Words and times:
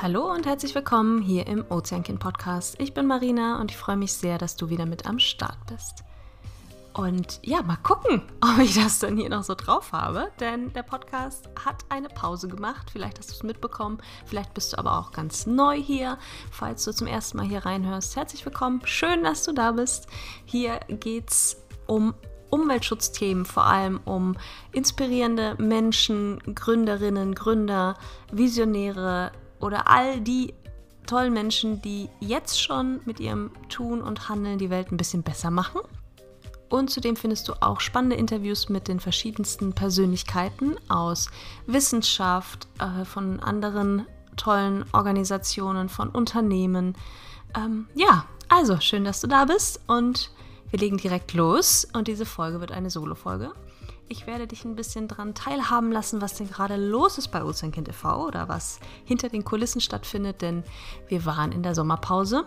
Hallo 0.00 0.30
und 0.32 0.46
herzlich 0.46 0.74
willkommen 0.74 1.22
hier 1.22 1.46
im 1.46 1.64
Ozeankind 1.70 2.20
Podcast. 2.20 2.76
Ich 2.78 2.92
bin 2.92 3.06
Marina 3.06 3.60
und 3.60 3.70
ich 3.70 3.76
freue 3.76 3.96
mich 3.96 4.12
sehr, 4.12 4.36
dass 4.36 4.56
du 4.56 4.68
wieder 4.68 4.84
mit 4.84 5.06
am 5.06 5.18
Start 5.18 5.58
bist. 5.70 6.04
Und 6.98 7.38
ja, 7.44 7.62
mal 7.62 7.76
gucken, 7.76 8.22
ob 8.40 8.58
ich 8.58 8.74
das 8.74 8.98
dann 8.98 9.16
hier 9.16 9.28
noch 9.28 9.44
so 9.44 9.54
drauf 9.54 9.92
habe, 9.92 10.32
denn 10.40 10.72
der 10.72 10.82
Podcast 10.82 11.48
hat 11.64 11.84
eine 11.90 12.08
Pause 12.08 12.48
gemacht. 12.48 12.90
Vielleicht 12.90 13.20
hast 13.20 13.30
du 13.30 13.34
es 13.34 13.44
mitbekommen, 13.44 13.98
vielleicht 14.26 14.52
bist 14.52 14.72
du 14.72 14.78
aber 14.78 14.98
auch 14.98 15.12
ganz 15.12 15.46
neu 15.46 15.80
hier. 15.80 16.18
Falls 16.50 16.84
du 16.84 16.92
zum 16.92 17.06
ersten 17.06 17.36
Mal 17.36 17.46
hier 17.46 17.64
reinhörst, 17.64 18.16
herzlich 18.16 18.44
willkommen. 18.44 18.80
Schön, 18.84 19.22
dass 19.22 19.44
du 19.44 19.52
da 19.52 19.70
bist. 19.70 20.08
Hier 20.44 20.80
geht 20.88 21.30
es 21.30 21.62
um 21.86 22.14
Umweltschutzthemen, 22.50 23.44
vor 23.44 23.66
allem 23.66 24.00
um 24.04 24.36
inspirierende 24.72 25.54
Menschen, 25.56 26.40
Gründerinnen, 26.52 27.36
Gründer, 27.36 27.94
Visionäre 28.32 29.30
oder 29.60 29.88
all 29.88 30.20
die 30.20 30.52
tollen 31.06 31.32
Menschen, 31.32 31.80
die 31.80 32.10
jetzt 32.18 32.60
schon 32.60 33.02
mit 33.04 33.20
ihrem 33.20 33.52
Tun 33.68 34.02
und 34.02 34.28
Handeln 34.28 34.58
die 34.58 34.70
Welt 34.70 34.90
ein 34.90 34.96
bisschen 34.96 35.22
besser 35.22 35.52
machen. 35.52 35.80
Und 36.68 36.90
zudem 36.90 37.16
findest 37.16 37.48
du 37.48 37.54
auch 37.60 37.80
spannende 37.80 38.16
Interviews 38.16 38.68
mit 38.68 38.88
den 38.88 39.00
verschiedensten 39.00 39.72
Persönlichkeiten 39.72 40.76
aus 40.88 41.30
Wissenschaft, 41.66 42.68
äh, 42.78 43.04
von 43.04 43.40
anderen 43.40 44.06
tollen 44.36 44.84
Organisationen, 44.92 45.88
von 45.88 46.10
Unternehmen. 46.10 46.94
Ähm, 47.56 47.86
ja, 47.94 48.26
also 48.48 48.80
schön, 48.80 49.04
dass 49.04 49.20
du 49.20 49.26
da 49.26 49.44
bist 49.44 49.80
und 49.86 50.30
wir 50.70 50.78
legen 50.78 50.98
direkt 50.98 51.32
los. 51.32 51.86
Und 51.92 52.08
diese 52.08 52.26
Folge 52.26 52.60
wird 52.60 52.72
eine 52.72 52.90
Solo-Folge. 52.90 53.52
Ich 54.10 54.26
werde 54.26 54.46
dich 54.46 54.64
ein 54.64 54.74
bisschen 54.74 55.06
daran 55.06 55.34
teilhaben 55.34 55.92
lassen, 55.92 56.22
was 56.22 56.34
denn 56.34 56.48
gerade 56.48 56.76
los 56.76 57.18
ist 57.18 57.28
bei 57.28 57.44
Ozeankind 57.44 57.88
TV 57.88 58.26
oder 58.26 58.48
was 58.48 58.80
hinter 59.04 59.28
den 59.28 59.44
Kulissen 59.44 59.82
stattfindet, 59.82 60.40
denn 60.40 60.64
wir 61.08 61.26
waren 61.26 61.52
in 61.52 61.62
der 61.62 61.74
Sommerpause 61.74 62.46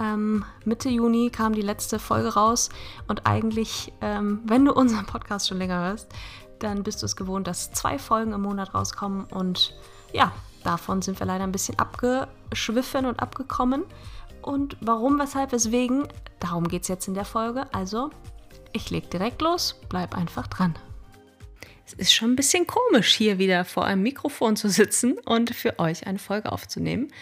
ähm, 0.00 0.44
Mitte 0.64 0.88
Juni 0.88 1.30
kam 1.30 1.54
die 1.54 1.62
letzte 1.62 1.98
Folge 1.98 2.34
raus 2.34 2.70
und 3.08 3.26
eigentlich, 3.26 3.92
ähm, 4.00 4.40
wenn 4.44 4.64
du 4.64 4.72
unseren 4.72 5.06
Podcast 5.06 5.48
schon 5.48 5.58
länger 5.58 5.80
hörst, 5.80 6.08
dann 6.58 6.82
bist 6.82 7.02
du 7.02 7.06
es 7.06 7.16
gewohnt, 7.16 7.46
dass 7.46 7.72
zwei 7.72 7.98
Folgen 7.98 8.32
im 8.32 8.42
Monat 8.42 8.74
rauskommen 8.74 9.24
und 9.24 9.74
ja, 10.12 10.32
davon 10.64 11.02
sind 11.02 11.18
wir 11.18 11.26
leider 11.26 11.44
ein 11.44 11.52
bisschen 11.52 11.78
abgeschwiffen 11.78 13.06
und 13.06 13.20
abgekommen. 13.20 13.84
Und 14.42 14.76
warum, 14.80 15.18
weshalb, 15.18 15.52
weswegen, 15.52 16.08
darum 16.40 16.66
geht 16.68 16.82
es 16.82 16.88
jetzt 16.88 17.08
in 17.08 17.14
der 17.14 17.24
Folge. 17.24 17.72
Also, 17.72 18.10
ich 18.72 18.90
leg 18.90 19.10
direkt 19.10 19.40
los, 19.40 19.76
bleib 19.88 20.16
einfach 20.16 20.46
dran. 20.48 20.74
Ist 21.94 22.14
schon 22.14 22.32
ein 22.32 22.36
bisschen 22.36 22.66
komisch, 22.66 23.14
hier 23.14 23.38
wieder 23.38 23.64
vor 23.64 23.84
einem 23.84 24.02
Mikrofon 24.02 24.56
zu 24.56 24.68
sitzen 24.68 25.18
und 25.24 25.54
für 25.54 25.78
euch 25.78 26.06
eine 26.06 26.18
Folge 26.18 26.50
aufzunehmen 26.52 27.12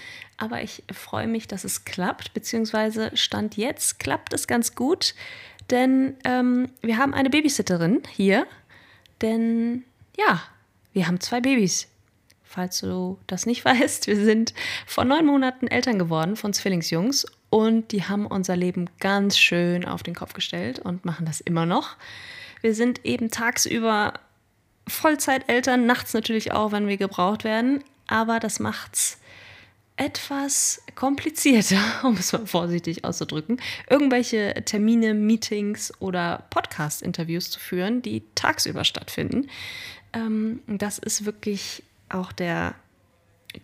aber 0.41 0.63
ich 0.63 0.83
freue 0.91 1.29
mich, 1.29 1.47
dass 1.47 1.65
es 1.65 1.85
klappt, 1.85 2.33
beziehungsweise 2.33 3.15
Stand 3.15 3.59
jetzt 3.59 3.98
klappt 3.98 4.33
es 4.33 4.47
ganz 4.47 4.75
gut, 4.75 5.15
denn 5.69 6.17
ähm, 6.25 6.71
wir 6.81 6.97
haben 6.97 7.13
eine 7.13 7.29
Babysitterin 7.29 8.03
hier, 8.11 8.47
denn 9.21 9.85
ja, 10.17 10.43
wir 10.95 11.07
haben 11.07 11.21
zwei 11.21 11.41
Babys. 11.41 11.89
Falls 12.43 12.81
du 12.81 13.19
das 13.27 13.45
nicht 13.45 13.65
weißt, 13.67 14.07
wir 14.07 14.17
sind 14.17 14.55
vor 14.87 15.05
neun 15.05 15.27
Monaten 15.27 15.69
Eltern 15.69 15.98
geworden 15.98 16.37
von 16.37 16.55
Zwillingsjungs 16.55 17.27
und 17.51 17.93
die 17.93 18.05
haben 18.05 18.27
unser 18.27 18.57
Leben 18.57 18.89
ganz 18.98 19.37
schön 19.37 19.85
auf 19.85 20.03
den 20.03 20.15
Kopf 20.15 20.33
gestellt 20.33 20.79
und 20.79 21.05
machen 21.05 21.27
das 21.27 21.43
immer 21.43 21.67
noch. 21.67 21.97
Wir 22.63 22.75
sind 22.75 23.05
eben 23.05 23.31
tagsüber 23.31 24.15
Vollzeiteltern, 24.90 25.86
nachts 25.86 26.14
natürlich 26.14 26.52
auch, 26.52 26.73
wenn 26.73 26.89
wir 26.89 26.96
gebraucht 26.96 27.45
werden, 27.45 27.83
aber 28.06 28.40
das 28.40 28.61
macht's 28.61 29.18
etwas 29.96 30.83
komplizierter, 30.95 31.78
um 32.05 32.14
es 32.14 32.33
mal 32.33 32.46
vorsichtig 32.46 33.05
auszudrücken, 33.05 33.61
irgendwelche 33.89 34.55
Termine, 34.64 35.12
Meetings 35.14 35.92
oder 36.00 36.46
Podcast-Interviews 36.50 37.50
zu 37.50 37.61
führen, 37.61 38.00
die 38.00 38.23
tagsüber 38.34 38.84
stattfinden. 38.84 39.48
Ähm, 40.14 40.62
das 40.67 40.98
ist 40.98 41.27
wirklich 41.27 41.83
auch 42.08 42.33
der 42.33 42.74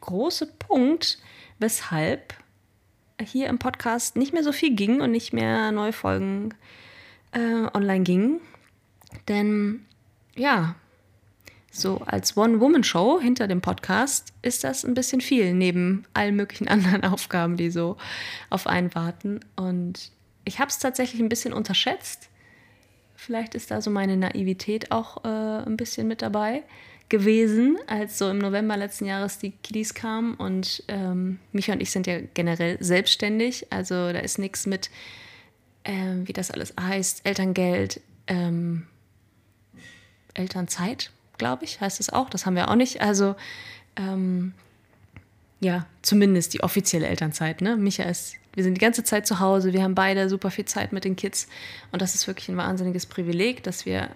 große 0.01 0.47
Punkt, 0.47 1.19
weshalb 1.59 2.35
hier 3.19 3.49
im 3.49 3.59
Podcast 3.59 4.17
nicht 4.17 4.35
mehr 4.35 4.43
so 4.43 4.53
viel 4.53 4.75
ging 4.77 5.01
und 5.01 5.11
nicht 5.11 5.33
mehr 5.33 5.73
neue 5.73 5.93
Folgen 5.93 6.51
äh, 7.33 7.67
online 7.73 8.05
gingen. 8.05 8.41
Denn 9.29 9.87
ja, 10.35 10.75
so 11.81 11.99
als 12.07 12.37
One-Woman-Show 12.37 13.21
hinter 13.21 13.47
dem 13.47 13.61
Podcast 13.61 14.33
ist 14.43 14.65
das 14.65 14.85
ein 14.85 14.95
bisschen 14.95 15.21
viel, 15.21 15.55
neben 15.55 16.05
allen 16.15 16.37
möglichen 16.37 16.69
anderen 16.69 17.05
Aufgaben, 17.05 17.57
die 17.57 17.71
so 17.71 17.97
auf 18.51 18.67
einen 18.67 18.95
warten. 18.95 19.41
Und 19.57 20.11
ich 20.45 20.59
habe 20.59 20.71
es 20.71 20.79
tatsächlich 20.79 21.21
ein 21.21 21.29
bisschen 21.29 21.53
unterschätzt. 21.53 22.29
Vielleicht 23.15 23.55
ist 23.55 23.71
da 23.71 23.81
so 23.81 23.91
meine 23.91 24.17
Naivität 24.17 24.93
auch 24.93 25.25
äh, 25.25 25.29
ein 25.29 25.77
bisschen 25.77 26.09
mit 26.09 26.23
dabei 26.23 26.63
gewesen, 27.09 27.79
als 27.87 28.19
so 28.19 28.29
im 28.29 28.39
November 28.39 28.77
letzten 28.77 29.07
Jahres 29.07 29.39
die 29.39 29.53
Kiddies 29.53 29.95
kamen. 29.95 30.35
Und 30.35 30.83
ähm, 30.89 31.39
Micha 31.53 31.73
und 31.73 31.81
ich 31.81 31.91
sind 31.91 32.07
ja 32.07 32.21
generell 32.35 32.77
selbstständig. 32.81 33.67
Also 33.71 34.13
da 34.13 34.19
ist 34.19 34.39
nichts 34.39 34.67
mit, 34.67 34.91
äh, 35.85 36.17
wie 36.25 36.33
das 36.33 36.51
alles 36.51 36.75
heißt, 36.79 37.25
Elterngeld, 37.25 38.01
ähm, 38.27 38.87
Elternzeit 40.35 41.11
glaube 41.39 41.65
ich, 41.65 41.81
heißt 41.81 42.01
es 42.01 42.13
auch. 42.13 42.31
Das 42.31 42.47
haben 42.47 42.57
wir 42.57 42.71
auch 42.71 42.75
nicht. 42.75 43.01
Also 43.01 43.37
ähm, 43.97 44.53
ja, 45.61 45.87
zumindest 46.03 46.55
die 46.55 46.63
offizielle 46.63 47.07
Elternzeit. 47.07 47.61
Ne? 47.61 47.77
Micha 47.77 48.05
ist, 48.05 48.37
wir 48.55 48.63
sind 48.63 48.75
die 48.75 48.81
ganze 48.81 49.05
Zeit 49.05 49.27
zu 49.27 49.41
Hause, 49.41 49.73
wir 49.73 49.83
haben 49.83 49.95
beide 49.95 50.29
super 50.29 50.51
viel 50.51 50.65
Zeit 50.65 50.93
mit 50.93 51.05
den 51.05 51.17
Kids 51.17 51.49
und 51.93 52.03
das 52.03 52.15
ist 52.15 52.27
wirklich 52.27 52.49
ein 52.49 52.57
wahnsinniges 52.57 53.07
Privileg, 53.07 53.63
dass 53.63 53.87
wir 53.87 54.11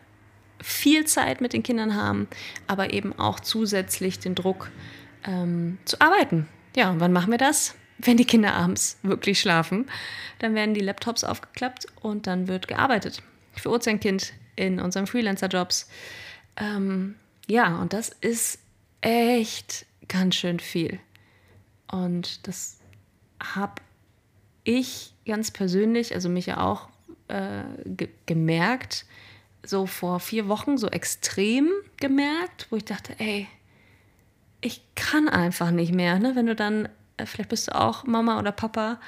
viel 0.63 1.07
Zeit 1.07 1.41
mit 1.41 1.53
den 1.53 1.63
Kindern 1.63 1.95
haben, 1.95 2.29
aber 2.67 2.93
eben 2.93 3.19
auch 3.19 3.41
zusätzlich 3.41 4.19
den 4.19 4.35
Druck 4.35 4.71
ähm, 5.25 5.79
zu 5.85 6.01
arbeiten. 6.01 6.49
Ja, 6.77 6.91
und 6.91 7.01
wann 7.01 7.13
machen 7.13 7.31
wir 7.31 7.39
das? 7.39 7.75
Wenn 7.99 8.17
die 8.17 8.25
Kinder 8.25 8.55
abends 8.55 8.99
wirklich 9.03 9.41
schlafen, 9.41 9.87
dann 10.39 10.55
werden 10.55 10.75
die 10.75 10.81
Laptops 10.81 11.25
aufgeklappt 11.25 11.87
und 12.01 12.27
dann 12.27 12.49
wird 12.49 12.69
gearbeitet. 12.69 13.23
Für 13.57 13.71
Ozeankind 13.71 14.33
in 14.57 14.81
unseren 14.81 15.07
Freelancer-Jobs 15.07 15.89
ähm, 16.57 17.17
ja, 17.47 17.81
und 17.81 17.93
das 17.93 18.11
ist 18.21 18.61
echt 19.01 19.87
ganz 20.09 20.37
schön 20.37 20.61
viel. 20.61 21.01
Und 21.91 22.47
das 22.47 22.79
habe 23.43 23.83
ich 24.65 25.15
ganz 25.27 25.51
persönlich, 25.51 26.15
also 26.15 26.29
mich 26.29 26.47
ja 26.47 26.61
auch 26.61 26.89
äh, 27.29 27.63
ge 27.85 28.09
gemerkt, 28.27 29.07
so 29.65 29.87
vor 29.87 30.21
vier 30.21 30.49
Wochen 30.49 30.79
so 30.79 30.89
extrem 30.89 31.71
gemerkt, 31.99 32.67
wo 32.71 32.77
ich 32.77 32.85
dachte, 32.85 33.15
ey, 33.19 33.47
ich 34.61 34.83
kann 34.95 35.29
einfach 35.29 35.71
nicht 35.71 35.93
mehr. 35.93 36.19
Ne? 36.19 36.37
Wenn 36.37 36.47
du 36.47 36.55
dann, 36.55 36.89
äh, 37.17 37.27
vielleicht 37.27 37.51
bist 37.51 37.69
du 37.69 37.79
auch 37.79 38.05
Mama 38.05 38.39
oder 38.39 38.53
Papa 38.53 39.01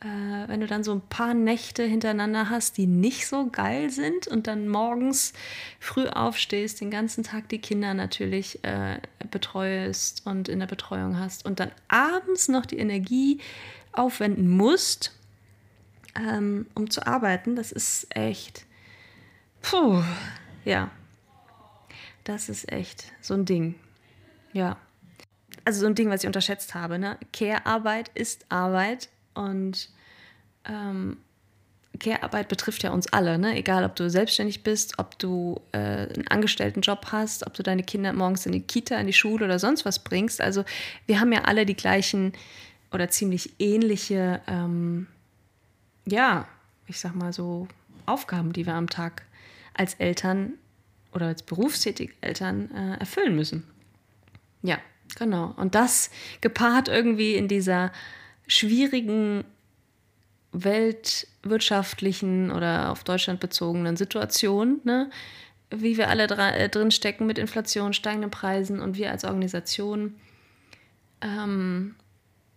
äh, 0.00 0.48
wenn 0.48 0.60
du 0.60 0.66
dann 0.66 0.84
so 0.84 0.92
ein 0.92 1.00
paar 1.00 1.32
Nächte 1.32 1.82
hintereinander 1.82 2.50
hast, 2.50 2.76
die 2.76 2.86
nicht 2.86 3.26
so 3.26 3.48
geil 3.50 3.90
sind 3.90 4.26
und 4.26 4.46
dann 4.46 4.68
morgens 4.68 5.32
früh 5.80 6.06
aufstehst, 6.06 6.80
den 6.80 6.90
ganzen 6.90 7.24
Tag 7.24 7.48
die 7.48 7.60
Kinder 7.60 7.94
natürlich 7.94 8.62
äh, 8.62 9.00
betreust 9.30 10.26
und 10.26 10.48
in 10.48 10.60
der 10.60 10.66
Betreuung 10.66 11.18
hast 11.18 11.46
und 11.46 11.60
dann 11.60 11.70
abends 11.88 12.48
noch 12.48 12.66
die 12.66 12.78
Energie 12.78 13.40
aufwenden 13.92 14.50
musst, 14.50 15.12
ähm, 16.14 16.66
um 16.74 16.90
zu 16.90 17.06
arbeiten, 17.06 17.56
das 17.56 17.72
ist 17.72 18.14
echt, 18.14 18.66
puh, 19.62 20.02
ja, 20.66 20.90
das 22.24 22.50
ist 22.50 22.70
echt 22.70 23.12
so 23.22 23.32
ein 23.32 23.46
Ding, 23.46 23.76
ja. 24.52 24.76
Also 25.64 25.80
so 25.80 25.86
ein 25.86 25.94
Ding, 25.94 26.10
was 26.10 26.22
ich 26.22 26.26
unterschätzt 26.28 26.74
habe. 26.74 26.98
Ne? 26.98 27.18
Care-Arbeit 27.32 28.10
ist 28.14 28.46
Arbeit 28.50 29.08
und 29.36 29.90
ähm, 30.64 31.18
Care-Arbeit 31.98 32.48
betrifft 32.48 32.82
ja 32.82 32.90
uns 32.90 33.12
alle, 33.12 33.38
ne? 33.38 33.56
egal 33.56 33.84
ob 33.84 33.96
du 33.96 34.10
selbstständig 34.10 34.62
bist, 34.62 34.98
ob 34.98 35.18
du 35.18 35.60
äh, 35.72 35.78
einen 35.78 36.28
Angestelltenjob 36.28 37.06
hast, 37.12 37.46
ob 37.46 37.54
du 37.54 37.62
deine 37.62 37.82
Kinder 37.82 38.12
morgens 38.12 38.46
in 38.46 38.52
die 38.52 38.60
Kita, 38.60 38.96
in 38.96 39.06
die 39.06 39.12
Schule 39.12 39.44
oder 39.44 39.58
sonst 39.58 39.84
was 39.84 40.02
bringst. 40.02 40.40
Also 40.40 40.64
wir 41.06 41.20
haben 41.20 41.32
ja 41.32 41.42
alle 41.42 41.66
die 41.66 41.76
gleichen 41.76 42.32
oder 42.92 43.08
ziemlich 43.08 43.54
ähnliche, 43.58 44.40
ähm, 44.46 45.06
ja, 46.06 46.46
ich 46.86 47.00
sag 47.00 47.14
mal 47.14 47.32
so, 47.32 47.68
Aufgaben, 48.04 48.52
die 48.52 48.66
wir 48.66 48.74
am 48.74 48.88
Tag 48.88 49.22
als 49.74 49.94
Eltern 49.94 50.52
oder 51.12 51.26
als 51.26 51.42
berufstätige 51.42 52.12
Eltern 52.20 52.70
äh, 52.70 53.00
erfüllen 53.00 53.34
müssen. 53.34 53.64
Ja, 54.62 54.78
genau. 55.18 55.54
Und 55.56 55.74
das 55.74 56.10
gepaart 56.40 56.88
irgendwie 56.88 57.34
in 57.34 57.48
dieser 57.48 57.90
schwierigen 58.46 59.44
weltwirtschaftlichen 60.52 62.50
oder 62.50 62.90
auf 62.90 63.04
Deutschland 63.04 63.40
bezogenen 63.40 63.96
Situation, 63.96 64.80
ne? 64.84 65.10
wie 65.70 65.96
wir 65.96 66.08
alle 66.08 66.24
äh, 66.24 66.68
drin 66.68 66.90
stecken 66.90 67.26
mit 67.26 67.38
Inflation, 67.38 67.92
steigenden 67.92 68.30
Preisen 68.30 68.80
und 68.80 68.96
wir 68.96 69.10
als 69.10 69.24
Organisation 69.24 70.14
ähm, 71.20 71.96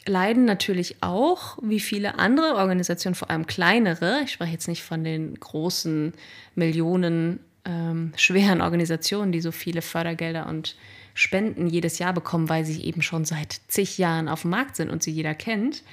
leiden 0.05 0.45
natürlich 0.45 0.97
auch, 1.01 1.57
wie 1.61 1.79
viele 1.79 2.19
andere 2.19 2.55
Organisationen, 2.55 3.15
vor 3.15 3.29
allem 3.29 3.47
kleinere. 3.47 4.21
Ich 4.23 4.31
spreche 4.31 4.53
jetzt 4.53 4.67
nicht 4.67 4.83
von 4.83 5.03
den 5.03 5.35
großen 5.39 6.13
Millionen 6.55 7.39
ähm, 7.65 8.13
schweren 8.15 8.61
Organisationen, 8.61 9.31
die 9.31 9.41
so 9.41 9.51
viele 9.51 9.81
Fördergelder 9.81 10.47
und 10.47 10.75
Spenden 11.19 11.67
jedes 11.67 11.99
Jahr 11.99 12.13
bekommen, 12.13 12.47
weil 12.47 12.63
sie 12.63 12.81
eben 12.85 13.01
schon 13.01 13.25
seit 13.25 13.59
zig 13.67 13.97
Jahren 13.97 14.29
auf 14.29 14.43
dem 14.43 14.51
Markt 14.51 14.77
sind 14.77 14.89
und 14.89 15.03
sie 15.03 15.11
jeder 15.11 15.35
kennt. 15.35 15.83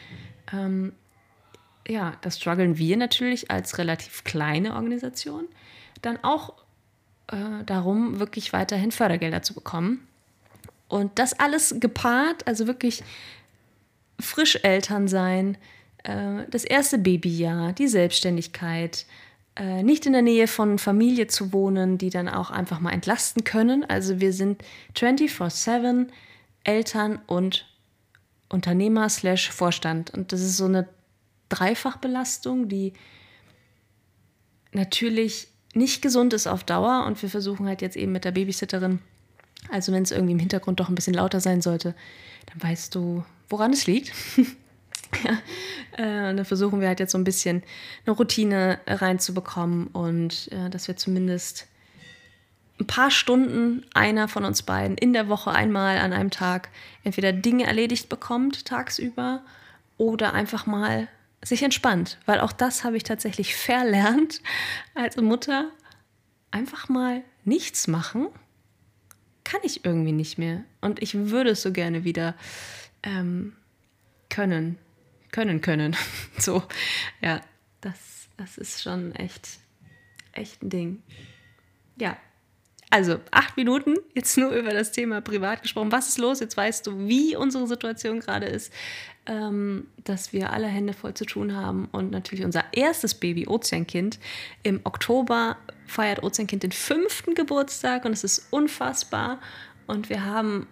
Ähm, 0.53 0.93
ja, 1.89 2.13
das 2.21 2.39
strugglen 2.39 2.79
wir 2.79 2.97
natürlich 2.97 3.51
als 3.51 3.77
relativ 3.79 4.23
kleine 4.23 4.77
Organisation 4.77 5.49
dann 6.01 6.23
auch 6.23 6.55
äh, 7.27 7.65
darum, 7.65 8.21
wirklich 8.21 8.53
weiterhin 8.53 8.93
Fördergelder 8.93 9.43
zu 9.43 9.53
bekommen. 9.53 10.07
Und 10.87 11.19
das 11.19 11.33
alles 11.33 11.75
gepaart, 11.81 12.47
also 12.47 12.69
wirklich 12.69 13.03
frisch 14.21 14.61
Eltern 14.63 15.09
sein, 15.09 15.59
äh, 16.05 16.45
das 16.49 16.63
erste 16.63 16.99
Babyjahr, 16.99 17.73
die 17.73 17.89
Selbstständigkeit, 17.89 19.07
äh, 19.57 19.83
nicht 19.83 20.07
in 20.07 20.13
der 20.13 20.23
Nähe 20.23 20.49
von 20.49 20.79
Familie 20.79 21.27
zu 21.27 21.53
wohnen, 21.53 21.99
die 21.99 22.11
dann 22.11 22.29
auch 22.29 22.51
einfach 22.51 22.81
mal 22.81 22.93
entlasten 22.93 23.45
können. 23.45 23.85
Also 23.85 24.21
wir 24.21 24.33
sind 24.33 24.63
24/7 24.95 26.09
Eltern 26.65 27.21
und 27.27 27.67
Unternehmer 28.49 29.09
slash 29.09 29.51
Vorstand. 29.51 30.11
Und 30.11 30.33
das 30.33 30.41
ist 30.41 30.57
so 30.57 30.67
eine 30.67 30.89
Dreifachbelastung, 31.49 32.69
die 32.69 32.93
natürlich 34.73 35.49
nicht 35.75 36.03
gesund 36.03 36.33
ist 36.33 36.47
auf 36.47 36.65
Dauer. 36.65 37.05
Und 37.07 37.21
wir 37.23 37.31
versuchen 37.31 37.67
halt 37.67 37.83
jetzt 37.83 37.97
eben 37.97 38.13
mit 38.13 38.25
der 38.25 38.33
Babysitterin, 38.33 39.01
also 39.71 39.93
wenn 39.93 40.03
es 40.03 40.11
irgendwie 40.11 40.33
im 40.33 40.39
Hintergrund 40.39 40.81
doch 40.81 40.89
ein 40.89 40.95
bisschen 40.95 41.15
lauter 41.15 41.41
sein 41.41 41.63
sollte, 41.63 41.95
dann 42.47 42.63
weißt 42.63 42.95
du, 42.95 43.25
woran 43.49 43.73
es 43.73 43.87
liegt. 43.87 44.13
ja. 45.25 45.39
äh, 45.97 46.31
und 46.31 46.37
da 46.37 46.45
versuchen 46.45 46.81
wir 46.81 46.89
halt 46.89 47.01
jetzt 47.01 47.13
so 47.13 47.19
ein 47.19 47.25
bisschen 47.25 47.63
eine 48.05 48.17
Routine 48.17 48.81
reinzubekommen 48.87 49.89
und 49.89 50.51
äh, 50.53 50.71
dass 50.71 50.89
wir 50.89 50.97
zumindest 50.97 51.67
ein 52.79 52.87
paar 52.87 53.11
Stunden 53.11 53.87
einer 53.95 54.29
von 54.29 54.45
uns 54.45 54.63
beiden 54.63 54.99
in 54.99 55.13
der 55.13 55.29
Woche 55.29 55.51
einmal 55.51 55.99
an 55.99 56.13
einem 56.13 56.31
Tag 56.31 56.69
entweder 57.05 57.33
Dinge 57.33 57.65
erledigt 57.65 58.09
bekommt 58.09 58.67
tagsüber 58.67 59.43
oder 59.97 60.35
einfach 60.35 60.67
mal 60.67 61.09
sich 61.43 61.63
entspannt, 61.63 62.19
weil 62.27 62.41
auch 62.41 62.53
das 62.53 62.85
habe 62.85 62.97
ich 62.97 63.03
tatsächlich 63.03 63.57
verlernt 63.57 64.43
als 64.95 65.17
Mutter. 65.17 65.71
Einfach 66.51 66.89
mal 66.89 67.23
nichts 67.45 67.87
machen 67.87 68.29
kann 69.47 69.61
ich 69.63 69.85
irgendwie 69.85 70.13
nicht 70.13 70.39
mehr. 70.39 70.65
Und 70.81 71.01
ich 71.01 71.15
würde 71.15 71.51
es 71.51 71.63
so 71.63 71.71
gerne 71.73 72.03
wieder 72.03 72.35
ähm, 73.05 73.53
können. 74.29 74.77
Können, 75.37 75.61
können. 75.61 75.95
so, 76.39 76.65
ja, 77.21 77.41
das, 77.81 78.29
das 78.37 78.59
ist 78.59 78.83
schon 78.83 79.15
echt, 79.15 79.47
echt 80.33 80.63
ein 80.63 80.71
Ding. 80.71 81.03
Ja, 81.97 82.17
also 82.91 83.21
acht 83.31 83.57
Minuten, 83.57 83.97
jetzt 84.15 84.37
nur 84.39 84.51
über 84.51 84.71
das 84.71 84.93
Thema 84.93 85.21
privat 85.21 85.63
gesprochen. 85.63 85.93
Was 85.93 86.09
ist 86.09 86.19
los? 86.19 86.41
Jetzt 86.41 86.57
weißt 86.57 86.87
du, 86.87 87.07
wie 87.07 87.37
unsere 87.37 87.67
Situation 87.67 88.21
gerade 88.21 88.47
ist 88.47 88.73
ähm, 89.27 89.89
dass 90.05 90.33
wir 90.33 90.53
alle 90.53 90.67
Hände 90.67 90.93
voll 90.93 91.15
zu 91.15 91.25
tun 91.25 91.55
haben 91.55 91.89
und 91.93 92.11
natürlich 92.11 92.45
unser 92.45 92.65
erstes 92.73 93.15
Baby, 93.15 93.47
Ozeankind, 93.47 94.19
im 94.63 94.81
Oktober 94.85 95.57
feiert 95.87 96.23
Ozeankind 96.23 96.63
den 96.63 96.73
fünften 96.73 97.35
Geburtstag 97.35 98.05
und 98.05 98.13
es 98.13 98.25
ist 98.25 98.47
unfassbar 98.51 99.41
und 99.87 100.09
wir 100.09 100.25
haben 100.25 100.67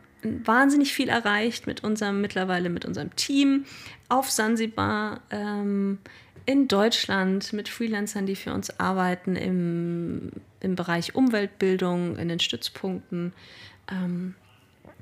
wahnsinnig 0.44 0.92
viel 0.92 1.08
erreicht 1.08 1.66
mit 1.66 1.84
unserem 1.84 2.20
mittlerweile 2.20 2.70
mit 2.70 2.84
unserem 2.84 3.14
Team 3.16 3.64
auf 4.08 4.30
Sansibar 4.30 5.20
ähm, 5.30 5.98
in 6.46 6.68
Deutschland 6.68 7.52
mit 7.52 7.68
Freelancern, 7.68 8.26
die 8.26 8.36
für 8.36 8.52
uns 8.52 8.78
arbeiten 8.78 9.36
im, 9.36 10.30
im 10.60 10.74
Bereich 10.74 11.14
Umweltbildung, 11.14 12.16
in 12.16 12.28
den 12.28 12.40
Stützpunkten. 12.40 13.32
Ähm, 13.90 14.34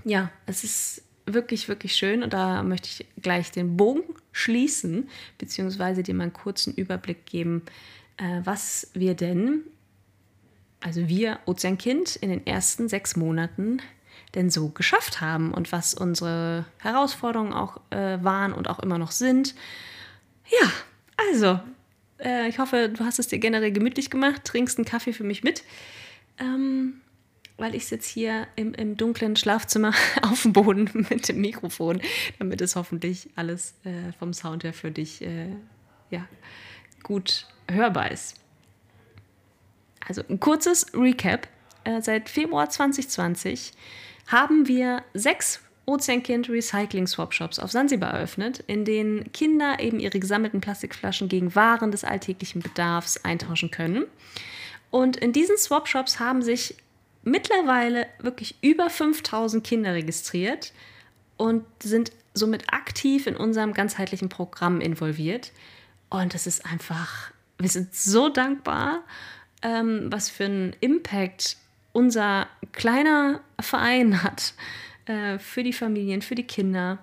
ja, 0.05 0.31
es 0.47 0.65
ist 0.65 1.03
wirklich, 1.27 1.69
wirklich 1.69 1.95
schön 1.95 2.23
und 2.23 2.33
da 2.33 2.63
möchte 2.63 2.89
ich 2.89 3.07
gleich 3.21 3.51
den 3.51 3.77
Bogen 3.77 4.03
schließen, 4.33 5.09
beziehungsweise 5.39 6.03
dir 6.03 6.15
mal 6.15 6.25
einen 6.25 6.33
kurzen 6.33 6.75
Überblick 6.75 7.27
geben, 7.27 7.63
äh, 8.17 8.41
was 8.45 8.91
wir 8.95 9.15
denn, 9.15 9.63
also 10.81 11.09
wir 11.09 11.39
Ozeankind, 11.47 12.17
in 12.17 12.31
den 12.31 12.47
ersten 12.47 12.89
sechs 12.89 13.17
Monaten 13.17 13.81
denn 14.35 14.51
so 14.51 14.69
geschafft 14.69 15.21
haben 15.21 15.53
und 15.53 15.73
was 15.73 15.95
unsere 15.95 16.65
Herausforderungen 16.79 17.53
auch 17.53 17.81
äh, 17.91 18.23
waren 18.23 18.53
und 18.53 18.69
auch 18.69 18.79
immer 18.79 18.99
noch 18.99 19.11
sind. 19.11 19.55
Ja, 20.61 20.71
also, 21.17 21.61
äh, 22.19 22.49
ich 22.49 22.59
hoffe, 22.59 22.89
du 22.89 23.05
hast 23.05 23.19
es 23.19 23.29
dir 23.29 23.39
generell 23.39 23.73
gemütlich 23.73 24.11
gemacht, 24.11 24.45
trinkst 24.45 24.79
einen 24.79 24.87
Kaffee 24.87 25.13
für 25.13 25.25
mich 25.25 25.43
mit. 25.43 25.63
Ähm, 26.39 26.95
weil 27.59 27.75
ich 27.75 27.87
sitze 27.87 28.13
hier 28.13 28.47
im, 28.57 28.75
im 28.75 28.97
dunklen 28.97 29.37
Schlafzimmer 29.37 29.93
auf 30.23 30.43
dem 30.43 30.53
Boden 30.53 30.91
mit 31.11 31.29
dem 31.29 31.41
Mikrofon, 31.41 32.01
damit 32.39 32.61
es 32.61 32.77
hoffentlich 32.77 33.29
alles 33.37 33.75
äh, 33.85 34.13
vom 34.19 34.33
Sound 34.33 34.65
her 34.65 34.73
für 34.73 34.91
dich 34.91 35.23
äh, 35.23 35.49
ja, 36.11 36.27
gut 37.03 37.47
hörbar 37.71 38.11
ist. 38.11 38.37
Also 40.07 40.23
ein 40.29 40.41
kurzes 40.41 40.93
Recap. 40.95 41.49
Äh, 41.85 42.01
seit 42.01 42.29
Februar 42.29 42.71
2020 42.71 43.73
haben 44.27 44.69
wir 44.69 45.03
sechs 45.15 45.61
Ozeankind 45.85 46.49
Recycling 46.49 47.07
Swap 47.07 47.35
Shops 47.35 47.59
auf 47.59 47.73
Sansibar 47.73 48.15
eröffnet, 48.15 48.61
in 48.67 48.85
denen 48.85 49.33
Kinder 49.33 49.81
eben 49.81 49.99
ihre 49.99 50.21
gesammelten 50.21 50.61
Plastikflaschen 50.61 51.29
gegen 51.29 51.55
Waren 51.55 51.91
des 51.91 52.05
alltäglichen 52.05 52.63
Bedarfs 52.63 53.25
eintauschen 53.25 53.71
können. 53.71 54.05
Und 54.91 55.17
in 55.17 55.33
diesen 55.33 55.57
Swap 55.57 55.89
Shops 55.89 56.21
haben 56.21 56.43
sich 56.43 56.77
mittlerweile 57.25 58.07
wirklich 58.21 58.57
über 58.63 58.91
5000 58.91 59.65
Kinder 59.65 59.95
registriert 59.95 60.73
und 61.37 61.65
sind 61.83 62.13
somit 62.35 62.73
aktiv 62.73 63.27
in 63.27 63.37
unserem 63.37 63.73
ganzheitlichen 63.73 64.29
Programm 64.29 64.81
involviert. 64.81 65.53
Und 66.11 66.35
es 66.35 66.47
ist 66.47 66.65
einfach, 66.65 67.33
wir 67.59 67.69
sind 67.69 67.95
so 67.95 68.29
dankbar, 68.29 69.03
ähm, 69.63 70.07
was 70.11 70.31
für 70.31 70.45
einen 70.45 70.77
Impact 70.81 71.57
unser 71.93 72.47
kleiner 72.73 73.41
Verein 73.61 74.23
hat 74.23 74.55
äh, 75.07 75.39
für 75.39 75.63
die 75.63 75.73
Familien, 75.73 76.23
für 76.23 76.35
die 76.35 76.47
Kinder. 76.47 76.99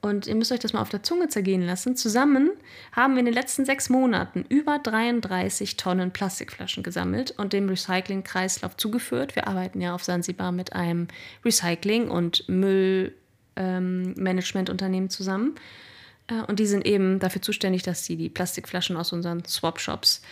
Und 0.00 0.26
ihr 0.26 0.34
müsst 0.34 0.50
euch 0.52 0.60
das 0.60 0.72
mal 0.72 0.82
auf 0.82 0.90
der 0.90 1.02
Zunge 1.02 1.28
zergehen 1.28 1.62
lassen. 1.62 1.96
Zusammen 1.96 2.50
haben 2.92 3.14
wir 3.14 3.20
in 3.20 3.26
den 3.26 3.34
letzten 3.34 3.64
sechs 3.64 3.88
Monaten 3.88 4.44
über 4.48 4.78
33 4.78 5.76
Tonnen 5.76 6.10
Plastikflaschen 6.10 6.82
gesammelt 6.82 7.32
und 7.38 7.52
dem 7.52 7.68
Recycling-Kreislauf 7.68 8.76
zugeführt. 8.76 9.36
Wir 9.36 9.48
arbeiten 9.48 9.80
ja 9.80 9.94
auf 9.94 10.04
Sansibar 10.04 10.52
mit 10.52 10.74
einem 10.74 11.08
Recycling- 11.44 12.08
und 12.08 12.48
Müllmanagementunternehmen 12.48 15.06
ähm, 15.06 15.10
zusammen. 15.10 15.54
Äh, 16.28 16.42
und 16.42 16.58
die 16.58 16.66
sind 16.66 16.86
eben 16.86 17.18
dafür 17.18 17.42
zuständig, 17.42 17.82
dass 17.82 18.04
sie 18.04 18.16
die 18.16 18.28
Plastikflaschen 18.28 18.96
aus 18.96 19.12
unseren 19.12 19.44
Swap-Shops 19.44 20.22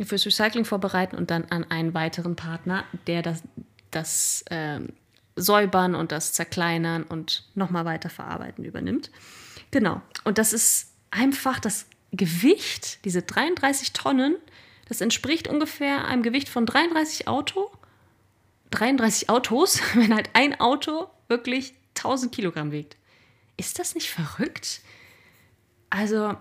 fürs 0.00 0.26
Recycling 0.26 0.64
vorbereiten 0.64 1.16
und 1.16 1.30
dann 1.30 1.44
an 1.46 1.64
einen 1.70 1.94
weiteren 1.94 2.36
Partner, 2.36 2.84
der 3.06 3.22
das, 3.22 3.42
das 3.90 4.44
ähm, 4.50 4.92
Säubern 5.36 5.94
und 5.94 6.12
das 6.12 6.32
Zerkleinern 6.32 7.04
und 7.04 7.44
nochmal 7.54 7.84
weiter 7.84 8.10
verarbeiten 8.10 8.64
übernimmt. 8.64 9.10
Genau. 9.70 10.02
Und 10.24 10.38
das 10.38 10.52
ist 10.52 10.92
einfach 11.10 11.60
das 11.60 11.86
Gewicht, 12.12 13.04
diese 13.04 13.22
33 13.22 13.92
Tonnen, 13.92 14.36
das 14.88 15.00
entspricht 15.00 15.48
ungefähr 15.48 16.04
einem 16.06 16.22
Gewicht 16.22 16.48
von 16.48 16.66
33 16.66 17.28
Auto. 17.28 17.70
33 18.70 19.30
Autos, 19.30 19.80
wenn 19.94 20.14
halt 20.14 20.30
ein 20.34 20.60
Auto 20.60 21.08
wirklich 21.28 21.74
1000 21.96 22.34
Kilogramm 22.34 22.72
wiegt. 22.72 22.96
Ist 23.56 23.78
das 23.78 23.94
nicht 23.94 24.10
verrückt? 24.10 24.80
Also 25.88 26.34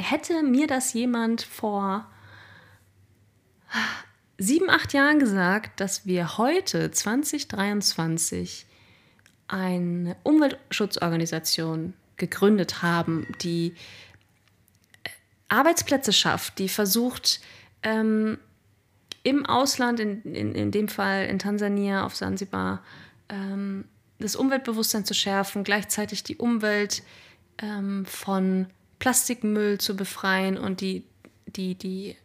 hätte 0.00 0.42
mir 0.42 0.66
das 0.66 0.92
jemand 0.92 1.42
vor 1.42 2.08
sieben, 4.38 4.70
acht 4.70 4.92
Jahren 4.92 5.18
gesagt, 5.18 5.80
dass 5.80 6.06
wir 6.06 6.38
heute, 6.38 6.90
2023, 6.90 8.66
eine 9.48 10.16
Umweltschutzorganisation 10.22 11.94
gegründet 12.16 12.82
haben, 12.82 13.26
die 13.40 13.74
äh, 15.04 15.08
Arbeitsplätze 15.48 16.12
schafft, 16.12 16.58
die 16.58 16.68
versucht, 16.68 17.40
ähm, 17.82 18.38
im 19.22 19.46
Ausland, 19.46 20.00
in, 20.00 20.22
in, 20.22 20.54
in 20.54 20.70
dem 20.70 20.88
Fall 20.88 21.26
in 21.26 21.38
Tansania, 21.38 22.04
auf 22.04 22.14
Sansibar, 22.16 22.82
ähm, 23.28 23.84
das 24.18 24.36
Umweltbewusstsein 24.36 25.04
zu 25.04 25.14
schärfen, 25.14 25.64
gleichzeitig 25.64 26.24
die 26.24 26.36
Umwelt 26.36 27.02
ähm, 27.58 28.04
von 28.06 28.66
Plastikmüll 28.98 29.78
zu 29.78 29.96
befreien 29.96 30.58
und 30.58 30.80
die, 30.80 31.04
die, 31.46 31.74
die 31.74 32.16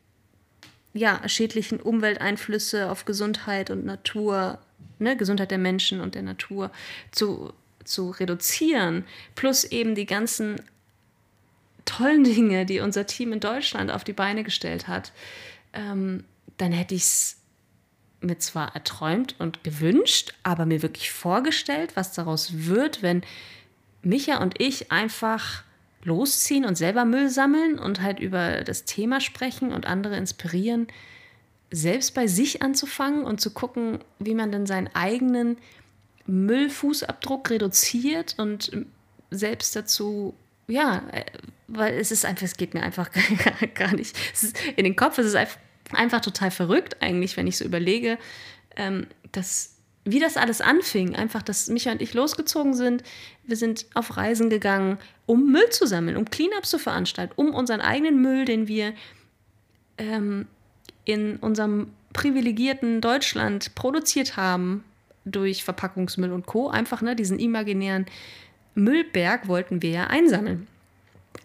ja, 0.94 1.28
schädlichen 1.28 1.80
Umwelteinflüsse 1.80 2.90
auf 2.90 3.06
Gesundheit 3.06 3.70
und 3.70 3.86
Natur, 3.86 4.60
ne, 5.00 5.18
Gesundheit 5.18 5.52
der 5.52 5.58
Menschen 5.58 6.02
und 6.02 6.16
der 6.16 6.22
Natur 6.22 6.72
zu, 7.12 7.54
zu 7.84 8.12
reduzieren, 8.12 9.06
plus 9.36 9.64
eben 9.64 9.96
die 9.96 10.06
ganzen 10.06 10.62
tollen 11.86 12.24
Dinge, 12.24 12.66
die 12.66 12.80
unser 12.80 13.06
Team 13.06 13.34
in 13.34 13.40
Deutschland 13.40 13.92
auf 13.92 14.04
die 14.04 14.14
Beine 14.14 14.44
gestellt 14.44 14.88
hat, 14.88 15.12
ähm, 15.74 16.24
dann 16.58 16.72
hätte 16.72 16.96
ich 16.96 17.02
es 17.02 17.38
mir 18.22 18.38
zwar 18.38 18.74
erträumt 18.74 19.36
und 19.40 19.64
gewünscht, 19.64 20.34
aber 20.44 20.66
mir 20.66 20.82
wirklich 20.82 21.12
vorgestellt, 21.12 21.96
was 21.96 22.14
daraus 22.14 22.66
wird, 22.66 23.02
wenn 23.02 23.22
Micha 24.02 24.42
und 24.42 24.62
ich 24.62 24.92
einfach 24.92 25.64
losziehen 26.04 26.66
und 26.66 26.78
selber 26.78 27.06
Müll 27.06 27.30
sammeln 27.30 27.80
und 27.80 28.02
halt 28.02 28.20
über 28.20 28.64
das 28.64 28.86
Thema 28.86 29.22
sprechen 29.22 29.72
und 29.72 29.86
andere 29.86 30.18
inspirieren, 30.18 30.88
selbst 31.72 32.14
bei 32.14 32.28
sich 32.28 32.62
anzufangen 32.62 33.24
und 33.24 33.42
zu 33.42 33.52
gucken, 33.52 34.00
wie 34.20 34.36
man 34.36 34.52
denn 34.52 34.66
seinen 34.66 34.90
eigenen 34.94 35.58
Müllfußabdruck 36.26 37.50
reduziert 37.50 38.36
und 38.38 38.72
selbst 39.32 39.76
dazu, 39.76 40.36
ja, 40.68 41.04
weil 41.68 41.96
es 41.96 42.12
ist 42.12 42.26
einfach, 42.26 42.44
es 42.44 42.58
geht 42.58 42.74
mir 42.74 42.84
einfach 42.84 43.10
gar 43.74 43.94
nicht. 43.96 44.16
Ist, 44.34 44.58
in 44.76 44.84
den 44.84 44.96
Kopf 44.96 45.18
ist 45.18 45.28
es 45.28 45.36
einfach, 45.36 45.58
einfach 45.92 46.22
total 46.22 46.52
verrückt, 46.52 47.02
eigentlich, 47.02 47.36
wenn 47.38 47.48
ich 47.48 47.58
so 47.58 47.66
überlege, 47.66 48.18
ähm, 48.76 49.08
dass 49.32 49.73
wie 50.06 50.20
das 50.20 50.38
alles 50.38 50.62
anfing, 50.62 51.16
einfach, 51.16 51.42
dass 51.42 51.70
Micha 51.70 51.92
und 51.92 52.02
ich 52.02 52.14
losgezogen 52.14 52.74
sind. 52.74 53.04
Wir 53.46 53.56
sind 53.56 53.86
auf 53.94 54.18
Reisen 54.18 54.50
gegangen, 54.50 54.98
um 55.26 55.52
Müll 55.52 55.70
zu 55.70 55.88
sammeln, 55.88 56.18
um 56.18 56.26
Cleanups 56.26 56.70
zu 56.70 56.80
veranstalten, 56.80 57.34
um 57.36 57.54
unseren 57.54 57.82
eigenen 57.82 58.22
Müll, 58.22 58.46
den 58.46 58.68
wir 58.68 58.94
ähm, 59.98 60.48
in 61.06 61.38
unserem 61.38 61.92
privilegierten 62.12 63.02
Deutschland 63.02 63.76
produziert 63.76 64.38
haben, 64.38 64.84
durch 65.26 65.64
Verpackungsmüll 65.64 66.34
und 66.34 66.46
Co., 66.46 66.68
einfach 66.68 67.02
ne, 67.02 67.16
diesen 67.16 67.40
imaginären 67.40 68.06
Müllberg 68.76 69.48
wollten 69.48 69.82
wir 69.82 69.90
ja 69.90 70.08
einsammeln 70.08 70.68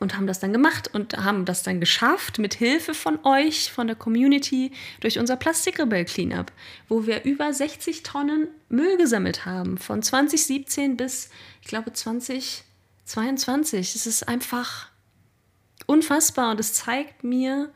und 0.01 0.17
haben 0.17 0.27
das 0.27 0.41
dann 0.41 0.53
gemacht 0.53 0.93
und 0.95 1.17
haben 1.17 1.45
das 1.45 1.63
dann 1.63 1.81
geschafft 1.81 2.39
mit 2.39 2.55
Hilfe 2.55 2.95
von 2.95 3.19
euch, 3.25 3.73
von 3.73 3.87
der 3.87 3.97
Community, 3.97 4.73
durch 5.01 5.19
unser 5.19 5.37
Plastikrebell 5.37 6.05
Cleanup, 6.05 6.53
wo 6.89 7.07
wir 7.07 7.25
über 7.25 7.53
60 7.53 8.03
Tonnen 8.03 8.49
Müll 8.69 8.97
gesammelt 8.97 9.47
haben, 9.47 9.79
von 9.79 10.03
2017 10.03 10.97
bis, 10.97 11.31
ich 11.63 11.69
glaube, 11.69 11.93
2022. 11.93 13.95
Es 13.95 14.07
ist 14.07 14.29
einfach 14.29 14.89
unfassbar 15.87 16.51
und 16.53 16.61
es 16.61 16.75
zeigt 16.75 17.25
mir 17.25 17.73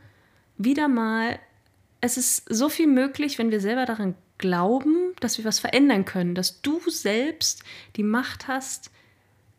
wieder 0.56 0.88
mal, 0.88 1.38
es 2.00 2.16
ist 2.16 2.44
so 2.48 2.68
viel 2.68 2.88
möglich, 2.88 3.38
wenn 3.38 3.50
wir 3.50 3.60
selber 3.60 3.86
daran 3.86 4.14
glauben, 4.38 5.14
dass 5.20 5.38
wir 5.38 5.44
was 5.44 5.60
verändern 5.60 6.04
können, 6.04 6.34
dass 6.34 6.60
du 6.60 6.80
selbst 6.88 7.62
die 7.96 8.02
Macht 8.02 8.48
hast, 8.48 8.90